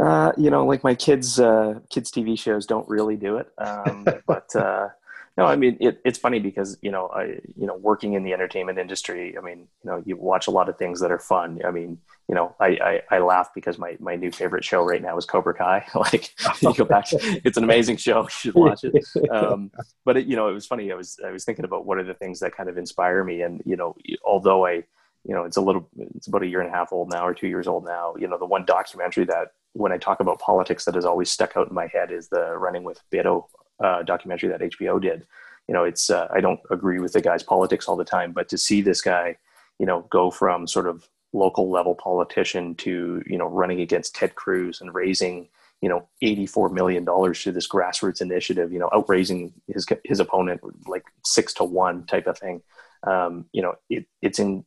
Uh, 0.00 0.32
you 0.38 0.48
know, 0.48 0.64
like 0.64 0.82
my 0.82 0.94
kids, 0.94 1.38
uh, 1.38 1.80
kids 1.90 2.10
TV 2.10 2.38
shows 2.38 2.64
don't 2.64 2.88
really 2.88 3.16
do 3.16 3.36
it. 3.36 3.52
Um, 3.58 4.06
but, 4.26 4.56
uh, 4.56 4.88
no, 5.36 5.44
I 5.44 5.56
mean, 5.56 5.76
it, 5.80 6.00
it's 6.02 6.18
funny 6.18 6.40
because, 6.40 6.78
you 6.80 6.90
know, 6.90 7.08
I, 7.08 7.24
you 7.56 7.66
know, 7.66 7.76
working 7.76 8.14
in 8.14 8.22
the 8.22 8.32
entertainment 8.32 8.78
industry, 8.78 9.36
I 9.36 9.42
mean, 9.42 9.68
you 9.84 9.90
know, 9.90 10.02
you 10.06 10.16
watch 10.16 10.46
a 10.46 10.50
lot 10.50 10.70
of 10.70 10.78
things 10.78 10.98
that 11.00 11.12
are 11.12 11.18
fun. 11.18 11.60
I 11.62 11.70
mean, 11.70 11.98
you 12.26 12.34
know, 12.34 12.56
I, 12.58 13.02
I, 13.10 13.16
I 13.16 13.18
laugh 13.18 13.50
because 13.54 13.78
my, 13.78 13.98
my 14.00 14.16
new 14.16 14.32
favorite 14.32 14.64
show 14.64 14.82
right 14.82 15.02
now 15.02 15.16
is 15.18 15.26
Cobra 15.26 15.52
Kai. 15.52 15.86
like 15.94 16.32
you 16.62 16.72
go 16.72 16.86
back, 16.86 17.08
it's 17.12 17.58
an 17.58 17.64
amazing 17.64 17.98
show. 17.98 18.22
You 18.22 18.28
should 18.30 18.54
watch 18.54 18.84
it. 18.84 19.30
Um, 19.30 19.70
but 20.06 20.16
it, 20.16 20.26
you 20.26 20.36
know, 20.36 20.48
it 20.48 20.54
was 20.54 20.66
funny. 20.66 20.90
I 20.90 20.94
was, 20.94 21.18
I 21.24 21.30
was 21.30 21.44
thinking 21.44 21.66
about 21.66 21.84
what 21.84 21.98
are 21.98 22.04
the 22.04 22.14
things 22.14 22.40
that 22.40 22.56
kind 22.56 22.70
of 22.70 22.78
inspire 22.78 23.22
me. 23.22 23.42
And, 23.42 23.62
you 23.66 23.76
know, 23.76 23.94
although 24.24 24.64
I, 24.64 24.84
you 25.24 25.34
know, 25.34 25.44
it's 25.44 25.58
a 25.58 25.60
little, 25.60 25.88
it's 26.14 26.28
about 26.28 26.44
a 26.44 26.46
year 26.46 26.60
and 26.60 26.70
a 26.70 26.72
half 26.72 26.92
old 26.92 27.10
now 27.10 27.26
or 27.26 27.34
two 27.34 27.48
years 27.48 27.66
old 27.66 27.84
now. 27.84 28.14
You 28.18 28.28
know, 28.28 28.38
the 28.38 28.46
one 28.46 28.64
documentary 28.64 29.26
that 29.26 29.48
when 29.74 29.92
I 29.92 29.98
talk 29.98 30.20
about 30.20 30.38
politics 30.38 30.86
that 30.86 30.94
has 30.94 31.04
always 31.04 31.30
stuck 31.30 31.56
out 31.56 31.68
in 31.68 31.74
my 31.74 31.88
head 31.88 32.10
is 32.10 32.28
the 32.28 32.56
Running 32.56 32.84
with 32.84 33.02
Beto 33.12 33.44
uh, 33.82 34.02
documentary 34.02 34.48
that 34.48 34.60
HBO 34.60 35.00
did. 35.00 35.26
You 35.68 35.74
know, 35.74 35.84
it's 35.84 36.10
uh, 36.10 36.28
I 36.32 36.40
don't 36.40 36.60
agree 36.70 37.00
with 37.00 37.12
the 37.12 37.20
guy's 37.20 37.42
politics 37.42 37.88
all 37.88 37.96
the 37.96 38.04
time, 38.04 38.32
but 38.32 38.48
to 38.50 38.58
see 38.58 38.80
this 38.80 39.00
guy, 39.00 39.36
you 39.78 39.86
know, 39.86 40.06
go 40.10 40.30
from 40.30 40.66
sort 40.66 40.86
of 40.86 41.08
local 41.32 41.70
level 41.70 41.94
politician 41.94 42.74
to 42.76 43.22
you 43.26 43.36
know 43.36 43.46
running 43.46 43.80
against 43.80 44.14
Ted 44.14 44.34
Cruz 44.36 44.80
and 44.80 44.94
raising 44.94 45.48
you 45.82 45.88
know 45.88 46.08
eighty 46.22 46.46
four 46.46 46.68
million 46.68 47.04
dollars 47.04 47.42
through 47.42 47.52
this 47.52 47.68
grassroots 47.68 48.20
initiative, 48.20 48.72
you 48.72 48.78
know, 48.78 48.90
outraising 48.92 49.52
his 49.66 49.86
his 50.04 50.20
opponent 50.20 50.60
like 50.86 51.04
six 51.24 51.52
to 51.54 51.64
one 51.64 52.06
type 52.06 52.26
of 52.26 52.38
thing. 52.38 52.62
Um, 53.06 53.46
you 53.52 53.62
know, 53.62 53.74
it, 53.90 54.06
it's 54.22 54.38
in 54.38 54.64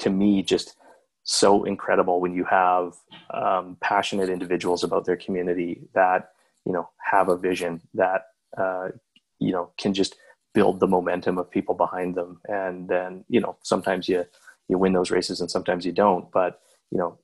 to 0.00 0.10
me 0.10 0.42
just 0.42 0.76
so 1.24 1.64
incredible 1.64 2.20
when 2.20 2.34
you 2.34 2.44
have 2.44 2.94
um, 3.32 3.76
passionate 3.80 4.28
individuals 4.28 4.82
about 4.82 5.04
their 5.04 5.16
community 5.16 5.82
that 5.94 6.30
you 6.64 6.72
know 6.72 6.88
have 6.98 7.28
a 7.28 7.36
vision 7.36 7.80
that 7.94 8.26
uh, 8.56 8.88
you 9.38 9.52
know 9.52 9.70
can 9.78 9.94
just 9.94 10.16
build 10.54 10.80
the 10.80 10.86
momentum 10.86 11.38
of 11.38 11.50
people 11.50 11.74
behind 11.74 12.14
them 12.14 12.40
and 12.48 12.88
then 12.88 13.24
you 13.28 13.40
know 13.40 13.56
sometimes 13.62 14.08
you 14.08 14.24
you 14.68 14.78
win 14.78 14.92
those 14.92 15.10
races 15.10 15.40
and 15.40 15.50
sometimes 15.50 15.84
you 15.86 15.92
don't 15.92 16.30
but 16.30 16.60
you 16.90 16.98
know 16.98 17.18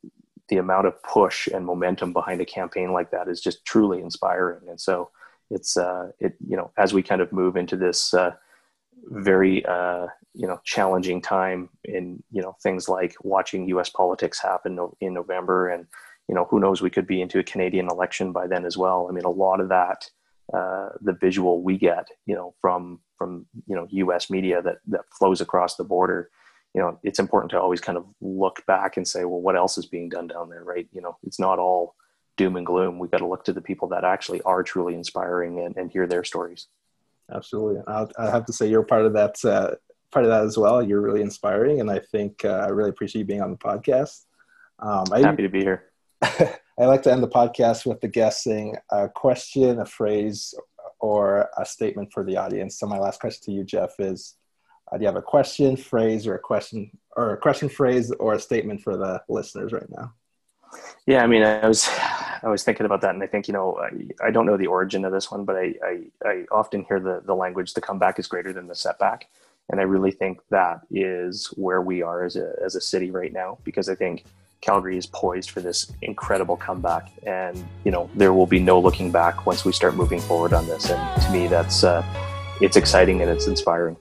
the 0.48 0.56
amount 0.56 0.86
of 0.86 1.02
push 1.02 1.46
and 1.48 1.66
momentum 1.66 2.12
behind 2.12 2.40
a 2.40 2.44
campaign 2.44 2.92
like 2.92 3.10
that 3.10 3.28
is 3.28 3.40
just 3.40 3.64
truly 3.66 4.00
inspiring 4.00 4.66
and 4.68 4.80
so 4.80 5.10
it's 5.50 5.76
uh 5.76 6.10
it 6.18 6.34
you 6.46 6.56
know 6.56 6.70
as 6.78 6.94
we 6.94 7.02
kind 7.02 7.20
of 7.20 7.32
move 7.32 7.56
into 7.56 7.76
this 7.76 8.14
uh 8.14 8.32
very 9.10 9.64
uh, 9.64 10.06
you 10.34 10.46
know 10.46 10.60
challenging 10.64 11.20
time 11.20 11.68
in 11.84 12.22
you 12.30 12.42
know 12.42 12.56
things 12.62 12.88
like 12.88 13.14
watching 13.22 13.68
U.S. 13.68 13.88
politics 13.88 14.40
happen 14.40 14.78
in 15.00 15.14
November, 15.14 15.68
and 15.68 15.86
you 16.28 16.34
know 16.34 16.46
who 16.50 16.60
knows 16.60 16.80
we 16.80 16.90
could 16.90 17.06
be 17.06 17.20
into 17.20 17.38
a 17.38 17.44
Canadian 17.44 17.88
election 17.88 18.32
by 18.32 18.46
then 18.46 18.64
as 18.64 18.76
well. 18.76 19.06
I 19.08 19.12
mean, 19.12 19.24
a 19.24 19.30
lot 19.30 19.60
of 19.60 19.68
that, 19.70 20.08
uh, 20.52 20.90
the 21.00 21.12
visual 21.12 21.62
we 21.62 21.76
get, 21.76 22.08
you 22.26 22.34
know, 22.34 22.54
from 22.60 23.00
from 23.16 23.46
you 23.66 23.74
know 23.74 23.86
U.S. 23.90 24.30
media 24.30 24.62
that 24.62 24.78
that 24.88 25.02
flows 25.10 25.40
across 25.40 25.76
the 25.76 25.84
border. 25.84 26.30
You 26.74 26.82
know, 26.82 26.98
it's 27.02 27.18
important 27.18 27.50
to 27.52 27.60
always 27.60 27.80
kind 27.80 27.96
of 27.98 28.06
look 28.20 28.64
back 28.66 28.96
and 28.96 29.08
say, 29.08 29.24
well, 29.24 29.40
what 29.40 29.56
else 29.56 29.78
is 29.78 29.86
being 29.86 30.08
done 30.08 30.26
down 30.26 30.50
there, 30.50 30.62
right? 30.62 30.86
You 30.92 31.00
know, 31.00 31.16
it's 31.24 31.40
not 31.40 31.58
all 31.58 31.94
doom 32.36 32.56
and 32.56 32.66
gloom. 32.66 32.98
We've 32.98 33.10
got 33.10 33.18
to 33.18 33.26
look 33.26 33.44
to 33.44 33.52
the 33.52 33.60
people 33.60 33.88
that 33.88 34.04
actually 34.04 34.42
are 34.42 34.62
truly 34.62 34.94
inspiring 34.94 35.60
and, 35.60 35.76
and 35.76 35.90
hear 35.90 36.06
their 36.06 36.24
stories. 36.24 36.68
Absolutely. 37.32 37.82
I'll, 37.86 38.10
I 38.18 38.30
have 38.30 38.46
to 38.46 38.52
say 38.52 38.68
you're 38.68 38.82
part 38.82 39.06
of 39.06 39.14
that 39.14 39.44
uh, 39.44 39.74
part 40.10 40.24
of 40.24 40.30
that 40.30 40.44
as 40.44 40.56
well. 40.56 40.82
You're 40.82 41.00
really 41.00 41.22
inspiring, 41.22 41.80
and 41.80 41.90
I 41.90 41.98
think 41.98 42.44
uh, 42.44 42.64
I 42.64 42.68
really 42.68 42.90
appreciate 42.90 43.20
you 43.20 43.26
being 43.26 43.42
on 43.42 43.50
the 43.50 43.58
podcast. 43.58 44.24
Um, 44.78 45.04
I, 45.12 45.20
Happy 45.20 45.42
to 45.42 45.48
be 45.48 45.60
here. 45.60 45.90
I 46.80 46.86
like 46.86 47.02
to 47.02 47.12
end 47.12 47.24
the 47.24 47.28
podcast 47.28 47.86
with 47.86 48.00
the 48.00 48.08
guest 48.08 48.42
saying 48.44 48.76
a 48.90 49.08
question, 49.08 49.80
a 49.80 49.86
phrase, 49.86 50.54
or 51.00 51.48
a 51.58 51.66
statement 51.66 52.12
for 52.12 52.22
the 52.22 52.36
audience. 52.36 52.78
So 52.78 52.86
my 52.86 52.98
last 52.98 53.20
question 53.20 53.42
to 53.46 53.52
you, 53.52 53.64
Jeff, 53.64 53.98
is: 53.98 54.34
uh, 54.90 54.96
Do 54.96 55.02
you 55.02 55.06
have 55.06 55.16
a 55.16 55.22
question, 55.22 55.76
phrase, 55.76 56.26
or 56.26 56.36
a 56.36 56.38
question, 56.38 56.90
or 57.16 57.32
a 57.32 57.36
question, 57.36 57.68
phrase, 57.68 58.12
or 58.20 58.34
a 58.34 58.40
statement 58.40 58.82
for 58.82 58.96
the 58.96 59.20
listeners 59.28 59.72
right 59.72 59.90
now? 59.90 60.12
Yeah, 61.06 61.24
I 61.24 61.26
mean, 61.26 61.42
I 61.42 61.66
was 61.66 61.88
I 62.42 62.48
was 62.48 62.62
thinking 62.62 62.86
about 62.86 63.00
that, 63.00 63.14
and 63.14 63.24
I 63.24 63.26
think 63.26 63.48
you 63.48 63.54
know 63.54 63.76
I, 63.78 64.26
I 64.28 64.30
don't 64.30 64.46
know 64.46 64.56
the 64.56 64.68
origin 64.68 65.04
of 65.04 65.10
this 65.10 65.32
one, 65.32 65.44
but 65.44 65.56
I, 65.56 65.74
I, 65.82 66.00
I 66.24 66.44
often 66.52 66.84
hear 66.84 67.00
the 67.00 67.22
the 67.24 67.34
language 67.34 67.74
the 67.74 67.80
comeback 67.80 68.20
is 68.20 68.28
greater 68.28 68.52
than 68.52 68.68
the 68.68 68.76
setback, 68.76 69.28
and 69.68 69.80
I 69.80 69.84
really 69.84 70.12
think 70.12 70.40
that 70.50 70.82
is 70.92 71.46
where 71.56 71.82
we 71.82 72.02
are 72.02 72.24
as 72.24 72.36
a 72.36 72.52
as 72.64 72.76
a 72.76 72.80
city 72.80 73.10
right 73.10 73.32
now 73.32 73.58
because 73.64 73.88
I 73.88 73.96
think 73.96 74.24
Calgary 74.60 74.98
is 74.98 75.06
poised 75.06 75.50
for 75.50 75.60
this 75.60 75.92
incredible 76.02 76.56
comeback, 76.56 77.10
and 77.26 77.64
you 77.84 77.90
know 77.90 78.10
there 78.14 78.32
will 78.32 78.46
be 78.46 78.58
no 78.58 78.80
looking 78.80 79.10
back 79.10 79.46
once 79.46 79.64
we 79.64 79.72
start 79.72 79.94
moving 79.94 80.20
forward 80.20 80.52
on 80.52 80.66
this, 80.66 80.90
and 80.90 81.22
to 81.22 81.30
me 81.30 81.46
that's 81.46 81.84
uh, 81.84 82.04
it's 82.60 82.76
exciting 82.76 83.22
and 83.22 83.30
it's 83.30 83.46
inspiring. 83.46 83.96